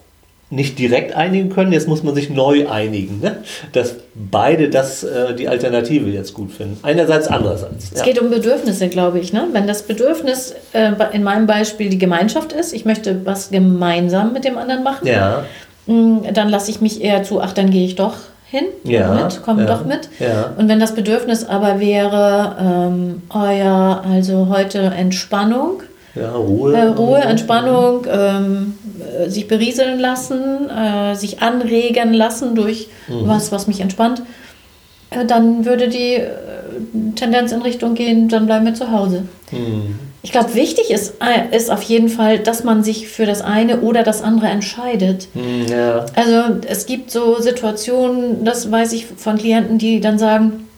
nicht 0.54 0.78
direkt 0.80 1.16
einigen 1.16 1.50
können, 1.50 1.72
jetzt 1.74 1.88
muss 1.88 2.04
man 2.04 2.16
sich 2.16 2.30
neu 2.30 2.68
einigen, 2.70 3.20
ne? 3.20 3.38
dass 3.72 3.96
beide 4.14 4.70
das, 4.70 5.04
äh, 5.04 5.34
die 5.36 5.48
Alternative 5.48 6.10
jetzt 6.10 6.34
gut 6.34 6.52
finden. 6.52 6.78
Einerseits, 6.84 7.28
andererseits. 7.28 7.92
Es 7.94 8.04
geht 8.04 8.20
um 8.20 8.30
Bedürfnisse, 8.30 8.88
glaube 8.90 9.20
ich. 9.20 9.34
Ne? 9.34 9.48
Wenn 9.52 9.68
das 9.68 9.84
Bedürfnis 9.84 10.56
äh, 10.74 10.92
in 11.12 11.24
meinem 11.24 11.48
Beispiel 11.48 11.90
die 11.90 11.98
Gemeinschaft 11.98 12.54
ist, 12.54 12.74
ich 12.74 12.86
möchte 12.86 13.26
was 13.26 13.50
gemeinsam 13.50 14.34
mit 14.34 14.46
dem 14.46 14.58
anderen 14.58 14.84
machen, 14.84 15.08
ja. 15.08 15.46
Mm, 15.86 16.20
dann 16.34 16.50
lasse 16.50 16.72
ich 16.72 16.80
mich 16.80 17.04
eher 17.04 17.24
zu, 17.24 17.42
ach, 17.42 17.54
dann 17.54 17.70
gehe 17.70 17.86
ich 17.86 17.96
doch 17.96 18.16
hin, 18.46 18.66
ja, 18.84 19.12
mit, 19.12 19.42
komm 19.44 19.60
ja, 19.60 19.66
doch 19.66 19.84
mit. 19.84 20.10
Ja. 20.20 20.54
Und 20.58 20.70
wenn 20.70 20.80
das 20.80 20.94
Bedürfnis 20.94 21.44
aber 21.44 21.80
wäre, 21.80 22.56
ähm, 22.62 23.24
ja, 23.34 24.02
also 24.08 24.48
heute 24.50 24.80
Entspannung, 24.80 25.82
ja, 26.16 26.32
Ruhe. 26.32 26.76
Äh, 26.76 26.84
Ruhe, 26.90 27.20
Entspannung, 27.20 28.06
ähm, 28.08 28.78
äh, 28.83 28.83
sich 29.28 29.48
berieseln 29.48 30.00
lassen, 30.00 30.70
äh, 30.70 31.16
sich 31.16 31.42
anregen 31.42 32.14
lassen 32.14 32.56
durch 32.56 32.88
mhm. 33.08 33.28
was, 33.28 33.52
was 33.52 33.68
mich 33.68 33.80
entspannt. 33.82 34.22
Äh, 35.10 35.26
dann 35.26 35.66
würde 35.66 35.90
die 35.90 36.16
äh, 36.16 36.30
Tendenz 37.16 37.52
in 37.52 37.62
Richtung 37.62 37.96
gehen, 37.96 38.30
dann 38.30 38.46
bleiben 38.46 38.66
wir 38.66 38.74
zu 38.74 38.92
Hause. 38.92 39.24
Mhm. 39.52 40.00
Ich 40.26 40.32
glaube, 40.32 40.56
wichtig 40.56 40.90
ist, 40.90 41.16
äh, 41.20 41.56
ist 41.56 41.70
auf 41.70 41.84
jeden 41.84 42.08
Fall, 42.08 42.40
dass 42.40 42.64
man 42.64 42.82
sich 42.82 43.10
für 43.10 43.26
das 43.26 43.42
eine 43.42 43.82
oder 43.82 44.04
das 44.04 44.22
andere 44.22 44.48
entscheidet. 44.48 45.28
Mhm, 45.34 45.66
ja. 45.70 46.06
Also 46.16 46.62
es 46.66 46.86
gibt 46.86 47.12
so 47.12 47.42
Situationen, 47.42 48.46
das 48.46 48.72
weiß 48.72 48.94
ich 48.94 49.06
von 49.06 49.38
Klienten, 49.38 49.78
die 49.80 50.00
dann 50.00 50.18
sagen, 50.18 50.70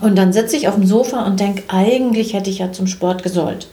und 0.00 0.16
dann 0.16 0.32
sitze 0.32 0.56
ich 0.56 0.68
auf 0.68 0.74
dem 0.74 0.86
Sofa 0.86 1.26
und 1.26 1.40
denke, 1.40 1.64
eigentlich 1.68 2.34
hätte 2.34 2.48
ich 2.50 2.58
ja 2.58 2.70
zum 2.70 2.86
Sport 2.86 3.22
gesollt. 3.24 3.66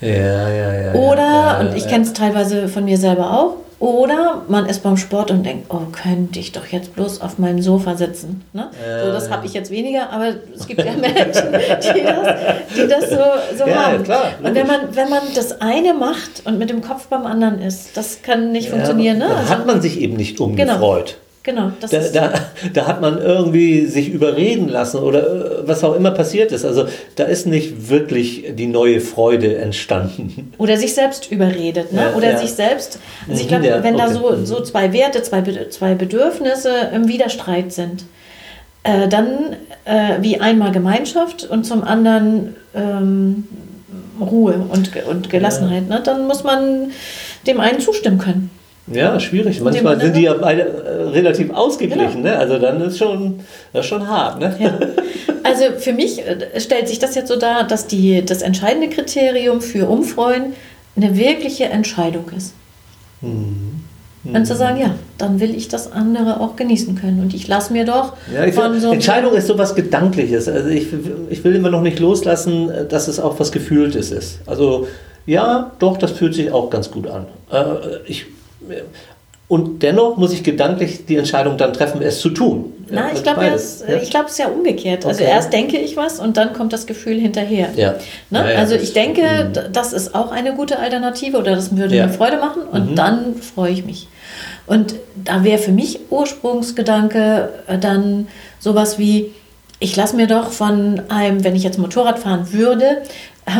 Ja, 0.00 0.48
ja, 0.48 0.74
ja. 0.74 0.94
Oder, 0.94 1.22
ja, 1.22 1.60
und 1.60 1.76
ich 1.76 1.88
kenne 1.88 2.04
es 2.04 2.12
teilweise 2.12 2.68
von 2.68 2.84
mir 2.84 2.98
selber 2.98 3.32
auch, 3.32 3.56
oder 3.78 4.42
man 4.48 4.66
ist 4.66 4.82
beim 4.82 4.96
Sport 4.96 5.30
und 5.30 5.44
denkt, 5.44 5.66
oh, 5.68 5.82
könnte 5.92 6.38
ich 6.38 6.52
doch 6.52 6.66
jetzt 6.66 6.94
bloß 6.94 7.20
auf 7.20 7.38
meinem 7.38 7.60
Sofa 7.60 7.94
sitzen. 7.94 8.42
Ne? 8.54 8.70
Äh, 8.82 9.04
so, 9.04 9.12
das 9.12 9.30
habe 9.30 9.44
ich 9.44 9.52
jetzt 9.52 9.70
weniger, 9.70 10.10
aber 10.10 10.34
es 10.54 10.66
gibt 10.66 10.82
ja 10.82 10.92
Menschen, 10.96 11.52
die 11.52 12.02
das, 12.02 12.34
die 12.74 12.88
das 12.88 13.10
so, 13.10 13.18
so 13.58 13.68
ja, 13.68 13.92
haben. 13.92 14.02
Klar, 14.02 14.32
und 14.42 14.54
wenn 14.54 14.66
man, 14.66 14.80
wenn 14.92 15.10
man 15.10 15.20
das 15.34 15.60
eine 15.60 15.92
macht 15.92 16.42
und 16.44 16.58
mit 16.58 16.70
dem 16.70 16.80
Kopf 16.80 17.08
beim 17.08 17.26
anderen 17.26 17.60
ist, 17.60 17.98
das 17.98 18.22
kann 18.22 18.50
nicht 18.50 18.68
ja, 18.68 18.72
funktionieren. 18.72 19.18
Ne? 19.18 19.28
Dann 19.28 19.36
also, 19.36 19.50
hat 19.50 19.66
man 19.66 19.82
sich 19.82 20.00
eben 20.00 20.16
nicht 20.16 20.40
umgefreut. 20.40 21.06
Genau. 21.06 21.25
Genau. 21.46 21.70
Da, 21.78 21.86
da, 22.12 22.32
da, 22.74 22.86
hat 22.88 23.00
man 23.00 23.18
irgendwie 23.18 23.86
sich 23.86 24.08
überreden 24.08 24.68
lassen 24.68 24.98
oder 24.98 25.60
äh, 25.60 25.68
was 25.68 25.84
auch 25.84 25.94
immer 25.94 26.10
passiert 26.10 26.50
ist. 26.50 26.64
Also 26.64 26.86
da 27.14 27.22
ist 27.22 27.46
nicht 27.46 27.88
wirklich 27.88 28.46
die 28.56 28.66
neue 28.66 29.00
Freude 29.00 29.56
entstanden. 29.58 30.52
Oder 30.58 30.76
sich 30.76 30.92
selbst 30.92 31.30
überredet. 31.30 31.92
Ne? 31.92 32.14
oder 32.16 32.32
ja. 32.32 32.38
sich 32.38 32.50
selbst. 32.50 32.98
Also 33.28 33.40
ich 33.40 33.46
mhm, 33.46 33.48
glaube, 33.48 33.66
ja, 33.68 33.84
wenn 33.84 33.94
okay. 33.94 34.04
da 34.08 34.12
so, 34.12 34.44
so 34.44 34.60
zwei 34.64 34.92
Werte, 34.92 35.22
zwei, 35.22 35.44
zwei 35.70 35.94
Bedürfnisse 35.94 36.90
im 36.92 37.06
Widerstreit 37.06 37.72
sind, 37.72 38.06
äh, 38.82 39.06
dann 39.06 39.54
äh, 39.84 40.16
wie 40.22 40.40
einmal 40.40 40.72
Gemeinschaft 40.72 41.44
und 41.44 41.62
zum 41.62 41.84
anderen 41.84 42.56
ähm, 42.74 43.44
Ruhe 44.20 44.54
und, 44.68 44.90
und 45.06 45.30
Gelassenheit, 45.30 45.84
ja. 45.88 45.98
ne? 45.98 46.02
dann 46.04 46.26
muss 46.26 46.42
man 46.42 46.90
dem 47.46 47.60
einen 47.60 47.78
zustimmen 47.78 48.18
können. 48.18 48.50
Ja, 48.88 49.18
schwierig. 49.18 49.60
Manchmal 49.60 50.00
sind 50.00 50.16
die 50.16 50.22
ja 50.22 50.34
beide 50.34 50.62
äh, 50.62 51.02
relativ 51.08 51.50
ausgeglichen. 51.50 52.22
Genau. 52.22 52.34
Ne? 52.34 52.38
Also 52.38 52.58
dann 52.58 52.80
ist 52.80 52.98
schon, 52.98 53.40
das 53.72 53.84
ist 53.84 53.88
schon 53.88 54.06
hart. 54.06 54.38
Ne? 54.38 54.54
Ja. 54.60 54.78
Also 55.42 55.64
für 55.78 55.92
mich 55.92 56.20
äh, 56.20 56.60
stellt 56.60 56.88
sich 56.88 56.98
das 56.98 57.14
jetzt 57.14 57.28
so 57.28 57.36
dar, 57.36 57.64
dass 57.64 57.86
die, 57.86 58.24
das 58.24 58.42
entscheidende 58.42 58.88
Kriterium 58.88 59.60
für 59.60 59.88
Umfreuen 59.88 60.54
eine 60.96 61.16
wirkliche 61.16 61.64
Entscheidung 61.64 62.24
ist. 62.36 62.54
Mhm. 63.20 63.76
Und 64.24 64.44
zu 64.44 64.56
sagen, 64.56 64.80
ja, 64.80 64.94
dann 65.18 65.38
will 65.38 65.54
ich 65.54 65.68
das 65.68 65.92
andere 65.92 66.40
auch 66.40 66.56
genießen 66.56 66.96
können. 66.96 67.20
Und 67.20 67.32
ich 67.32 67.46
lasse 67.46 67.72
mir 67.72 67.84
doch 67.84 68.14
ja, 68.34 68.50
von 68.50 68.80
so. 68.80 68.92
Entscheidung 68.92 69.34
ist 69.34 69.46
sowas 69.46 69.74
Gedankliches. 69.74 70.48
Also 70.48 70.68
ich, 70.68 70.88
ich 71.30 71.44
will 71.44 71.54
immer 71.54 71.70
noch 71.70 71.82
nicht 71.82 72.00
loslassen, 72.00 72.70
dass 72.88 73.06
es 73.06 73.20
auch 73.20 73.38
was 73.38 73.52
Gefühltes 73.52 74.10
ist. 74.10 74.40
Also 74.46 74.88
ja, 75.26 75.72
doch, 75.78 75.96
das 75.96 76.12
fühlt 76.12 76.34
sich 76.34 76.50
auch 76.50 76.70
ganz 76.70 76.90
gut 76.90 77.06
an. 77.08 77.26
Äh, 77.52 77.64
ich 78.06 78.26
und 79.48 79.82
dennoch 79.82 80.16
muss 80.16 80.32
ich 80.32 80.42
gedanklich 80.42 81.06
die 81.06 81.16
Entscheidung 81.16 81.56
dann 81.56 81.72
treffen, 81.72 82.02
es 82.02 82.20
zu 82.20 82.30
tun. 82.30 82.72
Na, 82.90 83.12
ich 83.12 83.22
glaube, 83.22 83.46
es, 83.46 83.84
ja? 83.86 83.98
glaub, 83.98 84.26
es 84.26 84.32
ist 84.32 84.38
ja 84.38 84.48
umgekehrt. 84.48 85.06
Also 85.06 85.22
okay. 85.22 85.32
erst 85.32 85.52
denke 85.52 85.76
ich 85.76 85.96
was 85.96 86.18
und 86.18 86.36
dann 86.36 86.52
kommt 86.52 86.72
das 86.72 86.86
Gefühl 86.86 87.18
hinterher. 87.18 87.68
Ja. 87.76 87.94
Ne? 88.30 88.52
Ja, 88.52 88.58
also 88.58 88.74
ich 88.74 88.92
denke, 88.92 89.22
mhm. 89.22 89.72
das 89.72 89.92
ist 89.92 90.14
auch 90.14 90.32
eine 90.32 90.54
gute 90.54 90.78
Alternative 90.78 91.38
oder 91.38 91.54
das 91.54 91.76
würde 91.76 91.94
mir 91.94 92.08
Freude 92.08 92.38
machen 92.38 92.62
und 92.62 92.92
mhm. 92.92 92.94
dann 92.96 93.34
freue 93.36 93.72
ich 93.72 93.84
mich. 93.84 94.08
Und 94.66 94.96
da 95.14 95.44
wäre 95.44 95.58
für 95.58 95.72
mich 95.72 96.00
Ursprungsgedanke 96.10 97.50
äh, 97.68 97.78
dann 97.78 98.26
sowas 98.58 98.98
wie, 98.98 99.32
ich 99.78 99.94
lasse 99.94 100.16
mir 100.16 100.26
doch 100.26 100.50
von 100.50 101.02
einem, 101.08 101.44
wenn 101.44 101.54
ich 101.54 101.62
jetzt 101.62 101.78
Motorrad 101.78 102.18
fahren 102.18 102.52
würde, 102.52 103.02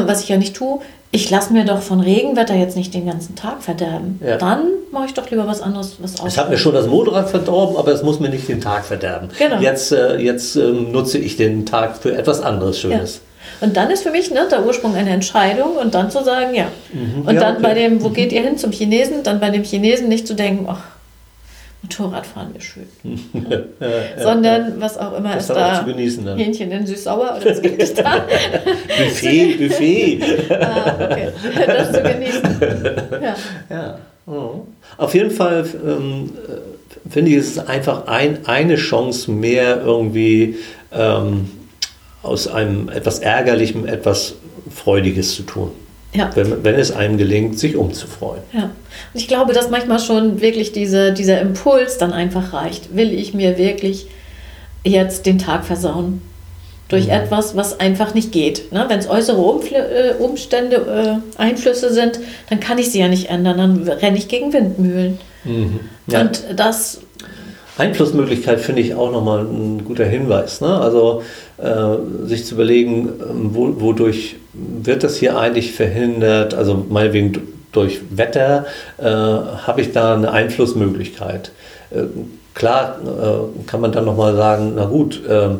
was 0.05 0.23
ich 0.23 0.29
ja 0.29 0.37
nicht 0.37 0.57
tue, 0.57 0.81
ich 1.11 1.31
lasse 1.31 1.53
mir 1.53 1.65
doch 1.65 1.81
von 1.81 2.01
Regenwetter 2.01 2.55
jetzt 2.55 2.77
nicht 2.77 2.93
den 2.93 3.07
ganzen 3.07 3.37
Tag 3.37 3.63
verderben. 3.63 4.21
Ja. 4.25 4.37
Dann 4.37 4.65
mache 4.93 5.07
ich 5.07 5.15
doch 5.15 5.31
lieber 5.31 5.47
was 5.47 5.63
anderes. 5.63 5.97
Was 6.01 6.15
es 6.25 6.37
hat 6.39 6.51
mir 6.51 6.59
schon 6.59 6.75
das 6.75 6.87
Motorrad 6.87 7.31
verdorben, 7.31 7.77
aber 7.77 7.93
es 7.93 8.03
muss 8.03 8.21
mir 8.21 8.29
nicht 8.29 8.49
den 8.49 8.61
Tag 8.61 8.85
verderben. 8.85 9.29
Genau. 9.39 9.61
Jetzt, 9.61 9.93
äh, 9.93 10.17
jetzt 10.19 10.57
ähm, 10.57 10.93
nutze 10.93 11.19
ich 11.19 11.37
den 11.37 11.65
Tag 11.65 11.97
für 11.97 12.17
etwas 12.17 12.41
anderes 12.43 12.81
Schönes. 12.81 13.21
Und 13.61 13.77
dann 13.77 13.91
ist 13.91 14.03
für 14.03 14.11
mich 14.11 14.31
ne, 14.31 14.47
der 14.51 14.67
Ursprung 14.67 14.95
eine 14.95 15.11
Entscheidung 15.11 15.77
und 15.77 15.95
dann 15.95 16.11
zu 16.11 16.23
sagen, 16.25 16.55
ja. 16.55 16.67
Mhm. 16.93 17.23
Und 17.27 17.35
Ja, 17.35 17.41
dann 17.41 17.55
okay. 17.55 17.63
bei 17.63 17.75
dem, 17.75 18.03
wo 18.03 18.11
geht 18.11 18.33
ihr 18.33 18.43
hin 18.43 18.59
zum 18.59 18.73
Chinesen, 18.73 19.23
dann 19.23 19.41
bei 19.41 19.51
dem 19.51 19.63
Chinesen 19.63 20.09
nicht 20.09 20.27
zu 20.27 20.35
denken, 20.35 20.67
ach, 20.69 20.83
Motorradfahren 21.87 22.52
wäre 22.52 22.64
schön. 22.64 22.87
Sondern 24.23 24.81
was 24.81 24.99
auch 24.99 25.16
immer 25.16 25.35
Das 25.35 25.49
ist 25.49 25.57
da. 25.57 25.81
zu 25.81 25.87
genießen 25.87 26.25
dann. 26.25 26.38
Hähnchen 26.38 26.71
in 26.71 26.87
süß-sauer 26.87 27.38
oder 27.40 27.50
was 27.50 27.62
gibt 27.62 27.83
es 27.83 27.95
da? 27.95 28.25
Buffet, 28.99 29.55
Buffet. 29.57 30.21
ah, 30.50 30.95
okay. 31.00 31.28
Das 31.66 31.93
zu 31.93 32.02
genießen. 32.02 32.61
Ja. 33.23 33.37
Ja. 33.71 33.99
Mhm. 34.26 34.62
Auf 34.97 35.14
jeden 35.14 35.31
Fall 35.31 35.64
ähm, 35.87 36.31
äh, 36.49 37.11
finde 37.11 37.31
ich, 37.31 37.37
es 37.37 37.49
ist 37.50 37.69
einfach 37.69 38.07
ein, 38.09 38.47
eine 38.47 38.76
Chance 38.76 39.31
mehr 39.31 39.83
irgendwie 39.85 40.57
ähm, 40.93 41.50
aus 42.23 42.49
einem 42.49 42.88
etwas 42.88 43.21
Ärgerlichem 43.21 43.87
etwas 43.87 44.35
Freudiges 44.75 45.35
zu 45.37 45.45
tun. 45.45 45.71
Ja. 46.17 46.31
Wenn, 46.35 46.65
wenn 46.65 46.75
es 46.77 46.93
einem 46.93 47.19
gelingt, 47.19 47.59
sich 47.59 47.77
umzufreuen. 47.77 48.43
Ja, 48.53 48.65
und 48.65 48.71
ich 49.15 49.29
glaube, 49.29 49.53
dass 49.53 49.71
manchmal 49.71 49.99
schon 49.99 50.41
wirklich 50.41 50.73
diese, 50.73 51.13
dieser 51.13 51.41
Impuls 51.41 51.99
dann 51.99 52.13
einfach 52.13 52.53
reicht. 52.53 52.97
Will 52.97 53.13
ich 53.13 53.35
mir 53.35 53.59
wirklich 53.59 54.07
jetzt 54.85 55.27
den 55.27 55.39
Tag 55.39 55.65
versauen? 55.65 56.23
Durch 56.89 57.09
etwas, 57.09 57.57
was 57.57 57.81
einfach 57.81 58.15
nicht 58.15 58.31
geht. 58.31 58.71
Ne? 58.71 58.85
Wenn 58.87 59.01
es 59.01 59.11
äußere 59.11 59.39
Umfl 59.39 59.75
äh, 59.75 60.23
Umstände, 60.23 61.21
äh, 61.37 61.41
Einflüsse 61.41 61.93
sind, 61.93 62.21
dann 62.49 62.61
kann 62.61 62.79
ich 62.79 62.93
sie 62.93 63.01
ja 63.01 63.09
nicht 63.09 63.29
ändern. 63.29 63.59
Dann 63.59 63.89
renne 63.89 64.17
ich 64.17 64.29
gegen 64.29 64.53
Windmühlen. 64.53 65.19
Ja. 66.07 66.21
Und 66.21 66.45
das, 66.55 67.01
Einflussmöglichkeit 67.78 68.61
finde 68.61 68.83
ich 68.83 68.95
auch 68.95 69.12
nochmal 69.12 69.40
ein 69.40 69.85
guter 69.85 70.04
Hinweis. 70.04 70.61
Ne? 70.61 70.80
Also 70.80 71.23
äh, 71.59 72.26
sich 72.26 72.45
zu 72.47 72.54
überlegen, 72.54 73.09
ähm, 73.21 73.50
wo, 73.52 73.80
wodurch 73.80 74.37
wird 74.54 75.04
das 75.04 75.16
hier 75.16 75.38
eigentlich 75.38 75.73
verhindert? 75.73 76.54
Also 76.54 76.85
meinetwegen 76.88 77.49
durch 77.73 78.00
Wetter 78.11 78.64
äh, 78.99 79.04
habe 79.04 79.80
ich 79.80 79.92
da 79.92 80.14
eine 80.14 80.33
Einflussmöglichkeit. 80.33 81.50
Äh, 81.90 82.04
klar 82.54 82.99
äh, 83.04 83.66
kann 83.66 83.83
man 83.83 83.92
dann 83.92 84.06
nochmal 84.06 84.35
sagen, 84.35 84.73
na 84.76 84.87
gut, 84.87 85.21
ähm, 85.28 85.59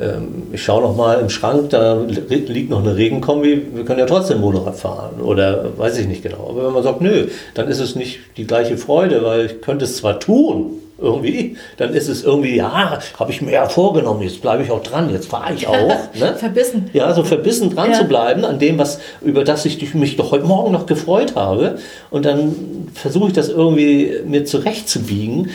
ähm, 0.00 0.44
ich 0.52 0.62
schaue 0.62 0.80
nochmal 0.80 1.20
im 1.20 1.28
Schrank, 1.28 1.68
da 1.70 2.00
li- 2.00 2.46
liegt 2.46 2.70
noch 2.70 2.82
eine 2.82 2.96
Regenkombi, 2.96 3.66
wir 3.74 3.84
können 3.84 3.98
ja 3.98 4.06
trotzdem 4.06 4.40
Motorrad 4.40 4.76
fahren 4.76 5.20
oder 5.20 5.76
weiß 5.76 5.98
ich 5.98 6.06
nicht 6.06 6.22
genau. 6.22 6.48
Aber 6.48 6.66
wenn 6.66 6.72
man 6.72 6.82
sagt, 6.82 7.02
nö, 7.02 7.26
dann 7.52 7.68
ist 7.68 7.80
es 7.80 7.94
nicht 7.96 8.20
die 8.38 8.46
gleiche 8.46 8.78
Freude, 8.78 9.22
weil 9.22 9.46
ich 9.46 9.60
könnte 9.60 9.84
es 9.84 9.98
zwar 9.98 10.18
tun, 10.20 10.74
irgendwie, 11.00 11.56
dann 11.76 11.94
ist 11.94 12.08
es 12.08 12.24
irgendwie, 12.24 12.56
ja, 12.56 12.98
habe 13.18 13.30
ich 13.30 13.40
mir 13.40 13.52
ja 13.52 13.68
vorgenommen, 13.68 14.22
jetzt 14.22 14.42
bleibe 14.42 14.64
ich 14.64 14.70
auch 14.70 14.82
dran, 14.82 15.10
jetzt 15.12 15.28
fahre 15.28 15.54
ich 15.54 15.66
auch. 15.68 15.88
Ne? 16.14 16.34
verbissen. 16.36 16.90
Ja, 16.92 17.14
so 17.14 17.22
verbissen 17.22 17.74
dran 17.74 17.92
Ja. 17.92 17.98
zu 17.98 18.04
bleiben 18.04 18.44
an 18.44 18.58
dem, 18.58 18.78
was, 18.78 18.98
über 19.22 19.44
das 19.44 19.64
ich 19.64 19.94
mich 19.94 20.16
doch 20.16 20.32
heute 20.32 20.44
Morgen 20.44 20.72
noch 20.72 20.86
gefreut 20.86 21.36
habe. 21.36 21.78
Und 22.10 22.24
dann 22.24 22.88
versuche 22.94 23.28
ich 23.28 23.32
das 23.32 23.48
irgendwie 23.48 24.12
mir 24.26 24.44
zurechtzubiegen. 24.44 25.50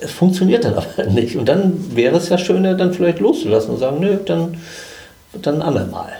Es 0.00 0.12
funktioniert 0.12 0.64
dann 0.64 0.74
aber 0.74 1.04
nicht. 1.10 1.36
Und 1.36 1.48
dann 1.48 1.74
wäre 1.94 2.16
es 2.16 2.30
ja 2.30 2.38
schöner, 2.38 2.74
dann 2.74 2.94
vielleicht 2.94 3.20
loszulassen 3.20 3.74
und 3.74 3.78
sagen, 3.80 3.98
nö, 4.00 4.16
dann, 4.24 4.56
dann 5.32 5.56
ein 5.56 5.62
andermal. 5.62 6.12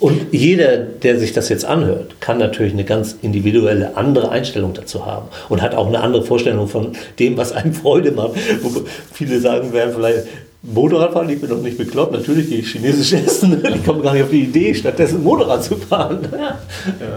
Und 0.00 0.32
jeder, 0.32 0.76
der 0.78 1.18
sich 1.18 1.32
das 1.32 1.48
jetzt 1.48 1.64
anhört, 1.64 2.20
kann 2.20 2.38
natürlich 2.38 2.72
eine 2.72 2.84
ganz 2.84 3.16
individuelle 3.20 3.96
andere 3.96 4.30
Einstellung 4.30 4.74
dazu 4.74 5.06
haben 5.06 5.28
und 5.48 5.60
hat 5.60 5.74
auch 5.74 5.88
eine 5.88 6.00
andere 6.00 6.22
Vorstellung 6.22 6.68
von 6.68 6.92
dem, 7.18 7.36
was 7.36 7.52
einem 7.52 7.72
Freude 7.72 8.12
macht. 8.12 8.32
Wo 8.62 8.82
viele 9.12 9.40
sagen 9.40 9.72
werden 9.72 9.92
vielleicht, 9.94 10.24
Motorradfahren, 10.72 11.28
ich 11.28 11.40
bin 11.40 11.50
doch 11.50 11.60
nicht 11.60 11.76
bekloppt, 11.76 12.12
natürlich 12.12 12.48
gehe 12.48 12.58
ich 12.60 12.72
chinesisch 12.72 13.12
essen, 13.12 13.62
ich 13.74 13.84
komme 13.84 14.02
gar 14.02 14.14
nicht 14.14 14.22
auf 14.22 14.30
die 14.30 14.44
Idee, 14.44 14.74
stattdessen 14.74 15.22
Motorrad 15.22 15.62
zu 15.62 15.76
fahren. 15.76 16.26
Ja. 16.32 16.56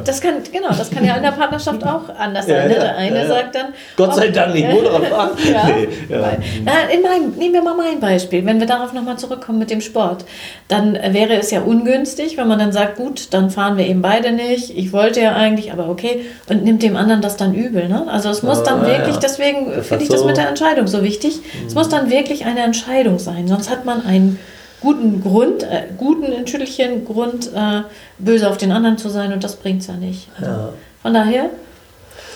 Das 0.04 0.20
kann, 0.20 0.34
genau, 0.52 0.68
das 0.78 0.90
kann 0.92 1.06
ja 1.06 1.16
in 1.16 1.24
der 1.24 1.32
Partnerschaft 1.32 1.82
auch 1.86 2.10
anders 2.18 2.46
Ja, 2.48 2.58
sein. 2.58 2.68
ne? 2.68 2.74
ja, 2.76 2.80
der 2.82 2.98
eine 2.98 3.16
ja, 3.16 3.22
ja. 3.24 3.28
sagt 3.30 3.56
dann. 3.56 3.66
Gott 3.96 4.16
sei 4.16 4.28
Dank 4.30 4.54
nicht 4.54 4.64
ja. 4.68 4.72
Motorrad 4.74 5.06
fahren. 5.06 5.30
Ja. 5.50 5.66
Nee, 5.68 5.88
ja. 6.10 6.38
Na, 6.66 6.72
in 6.94 7.02
meinem, 7.02 7.32
nehmen 7.38 7.54
wir 7.54 7.62
mal 7.62 7.76
mein 7.76 8.00
Beispiel. 8.02 8.46
Wenn 8.46 8.60
wir 8.60 8.68
darauf 8.68 8.92
nochmal 8.94 9.18
zurückkommen 9.18 9.60
mit 9.60 9.70
dem 9.72 9.80
Sport, 9.80 10.26
dann 10.68 10.94
wäre 10.94 11.36
es 11.36 11.50
ja 11.52 11.62
ungünstig, 11.62 12.36
wenn 12.38 12.48
man 12.50 12.60
dann 12.60 12.74
sagt, 12.74 12.98
gut, 12.98 13.34
dann 13.34 13.50
fahren 13.50 13.78
wir 13.78 13.88
eben 13.88 14.02
beide 14.02 14.34
nicht. 14.34 14.78
Ich 14.78 14.92
wollte 14.92 15.22
ja 15.22 15.34
eigentlich, 15.36 15.72
aber 15.72 15.88
okay. 15.90 16.26
Und 16.50 16.64
nimmt 16.66 16.84
dem 16.84 16.98
anderen 16.98 17.22
das 17.22 17.38
dann 17.38 17.54
übel. 17.54 17.88
Ne? 17.88 18.06
Also 18.12 18.30
es 18.30 18.44
muss 18.44 18.64
dann 18.64 18.82
Ah, 18.82 18.88
wirklich, 18.88 19.16
ja. 19.16 19.20
deswegen 19.22 19.72
finde 19.84 20.04
ich 20.04 20.10
das 20.10 20.26
mit 20.26 20.36
der 20.38 20.50
Entscheidung 20.50 20.88
so 20.88 21.02
wichtig. 21.04 21.40
Es 21.66 21.76
muss 21.76 21.88
dann 21.88 22.10
wirklich 22.10 22.46
eine 22.46 22.60
Entscheidung 22.62 23.20
sein. 23.20 23.37
Sonst 23.46 23.70
hat 23.70 23.86
man 23.86 24.06
einen 24.06 24.40
guten 24.80 25.22
Grund, 25.22 25.64
äh, 25.64 25.84
guten, 25.98 26.32
entschuldigen 26.32 27.04
Grund, 27.06 27.52
äh, 27.54 27.82
böse 28.20 28.50
auf 28.50 28.58
den 28.58 28.72
anderen 28.72 28.98
zu 28.98 29.10
sein 29.10 29.34
und 29.34 29.44
das 29.44 29.58
bringt 29.58 29.82
es 29.82 29.88
ja 29.88 29.96
nicht. 29.96 30.30
Also 30.38 30.52
Ja. 30.52 30.74
Von 31.02 31.14
daher 31.14 31.50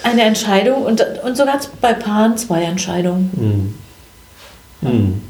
eine 0.03 0.23
Entscheidung 0.23 0.83
und, 0.83 1.05
und 1.23 1.37
sogar 1.37 1.59
bei 1.79 1.93
Paaren 1.93 2.37
zwei 2.37 2.63
Entscheidungen. 2.63 3.77
Hm. 4.81 5.21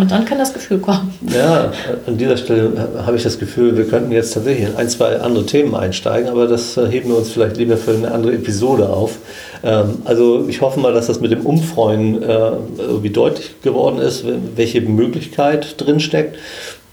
Und 0.00 0.10
dann 0.10 0.24
kann 0.24 0.38
das 0.38 0.54
Gefühl 0.54 0.78
kommen. 0.78 1.12
Ja, 1.34 1.70
an 2.06 2.16
dieser 2.16 2.38
Stelle 2.38 2.88
habe 3.04 3.18
ich 3.18 3.22
das 3.22 3.38
Gefühl, 3.38 3.76
wir 3.76 3.86
könnten 3.86 4.12
jetzt 4.12 4.32
tatsächlich 4.32 4.68
in 4.68 4.76
ein, 4.76 4.88
zwei 4.88 5.20
andere 5.20 5.44
Themen 5.44 5.74
einsteigen, 5.74 6.30
aber 6.30 6.46
das 6.46 6.78
äh, 6.78 6.86
heben 6.88 7.10
wir 7.10 7.18
uns 7.18 7.30
vielleicht 7.30 7.58
lieber 7.58 7.76
für 7.76 7.92
eine 7.92 8.10
andere 8.10 8.32
Episode 8.32 8.88
auf. 8.88 9.18
Ähm, 9.62 9.98
Also 10.04 10.46
ich 10.48 10.62
hoffe 10.62 10.80
mal, 10.80 10.94
dass 10.94 11.08
das 11.08 11.20
mit 11.20 11.32
dem 11.32 11.44
Umfreuen 11.44 12.22
äh, 12.22 12.52
irgendwie 12.78 13.10
deutlich 13.10 13.60
geworden 13.60 13.98
ist, 13.98 14.24
welche 14.56 14.80
Möglichkeit 14.80 15.74
drinsteckt, 15.78 16.38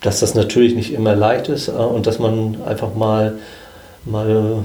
dass 0.02 0.20
das 0.20 0.36
natürlich 0.36 0.76
nicht 0.76 0.94
immer 0.94 1.16
leicht 1.16 1.48
ist 1.48 1.70
äh, 1.70 1.72
und 1.72 2.08
dass 2.08 2.20
man 2.20 2.58
einfach 2.68 2.94
mal, 2.94 3.36
mal 4.04 4.64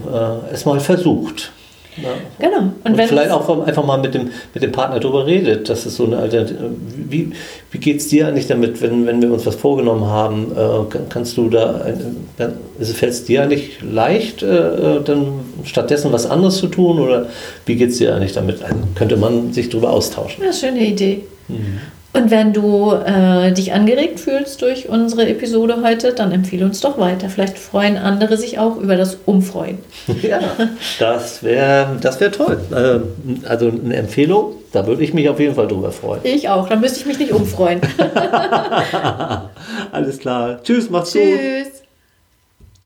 es 0.53 0.65
mal 0.65 0.81
versucht. 0.81 1.53
Ja. 1.97 2.09
Genau. 2.39 2.59
Und, 2.85 2.99
Und, 2.99 3.03
vielleicht 3.07 3.31
auch 3.31 3.67
einfach 3.67 3.85
mal 3.85 3.99
mit 3.99 4.15
dem, 4.15 4.31
mit 4.55 4.63
dem 4.63 4.73
Partner 4.73 4.99
darüber 4.99 5.27
redet. 5.27 5.69
Das 5.69 5.85
ist 5.85 5.97
so 5.97 6.07
eine 6.07 6.17
Alternative. 6.19 6.71
Wie, 7.09 7.33
wie 7.71 7.79
geht 7.79 7.99
es 7.99 8.09
dir 8.09 8.29
eigentlich 8.29 8.47
damit, 8.47 8.81
wenn, 8.81 9.07
wenn 9.07 9.21
wir 9.21 9.31
uns 9.31 9.45
was 9.45 9.57
vorgenommen 9.57 10.07
haben? 10.07 10.53
Äh, 10.53 10.91
kann- 10.91 11.09
kannst 11.11 11.37
du 11.37 11.51
da, 11.51 11.85
fällt 12.81 13.13
es 13.13 13.25
dir 13.25 13.43
eigentlich 13.43 13.79
leicht, 13.83 14.43
äh, 14.43 15.01
dann 15.05 15.41
stattdessen 15.65 16.13
was 16.13 16.25
anderes 16.25 16.57
zu 16.57 16.69
tun? 16.69 16.99
Oder 16.99 17.27
wie 17.67 17.77
geht 17.77 17.91
es 17.91 17.99
dir 17.99 18.15
eigentlich 18.15 18.33
damit? 18.33 18.63
Also, 18.63 18.77
könnte 18.95 19.17
man 19.19 19.53
sich 19.53 19.69
darüber 19.69 19.91
austauschen? 19.91 20.43
ja, 20.43 20.53
schöne 20.53 20.81
Idee. 20.87 21.25
Und 22.15 22.31
wenn 22.31 22.53
du 22.53 22.93
äh, 22.93 23.53
dich 23.53 23.73
angeregt 23.73 24.21
fühlst 24.21 24.61
durch 24.61 24.89
unsere 24.89 25.27
Episode 25.29 25.79
heute, 25.83 26.13
dann 26.13 26.31
empfehle 26.31 26.67
uns 26.67 26.81
doch 26.81 26.99
weiter. 26.99 27.31
Vielleicht 27.31 27.59
freuen 27.59 27.97
andere 27.97 28.37
sich 28.37 28.59
auch 28.59 28.77
über 28.77 28.97
das 28.97 29.19
Umfreuen. 29.27 29.79
Ja, 30.23 30.41
das 30.99 31.43
wäre 31.43 31.97
das 32.01 32.21
wär 32.21 32.31
toll. 32.31 32.59
Äh, 32.71 33.47
also 33.49 33.69
eine 33.69 33.97
Empfehlung, 33.97 34.55
da 34.73 34.87
würde 34.87 35.03
ich 35.03 35.15
mich 35.15 35.29
auf 35.29 35.41
jeden 35.41 35.55
Fall 35.55 35.67
drüber 35.67 35.91
freuen. 35.91 36.21
Ich 36.25 36.49
auch, 36.49 36.69
dann 36.69 36.81
müsste 36.81 37.01
ich 37.01 37.07
mich 37.07 37.19
nicht 37.19 37.33
umfreuen. 37.33 37.81
Alles 39.93 40.19
klar. 40.19 40.63
Tschüss, 40.63 40.91
macht's 40.91 41.13
gut. 41.13 41.23
Tschüss. 41.23 41.82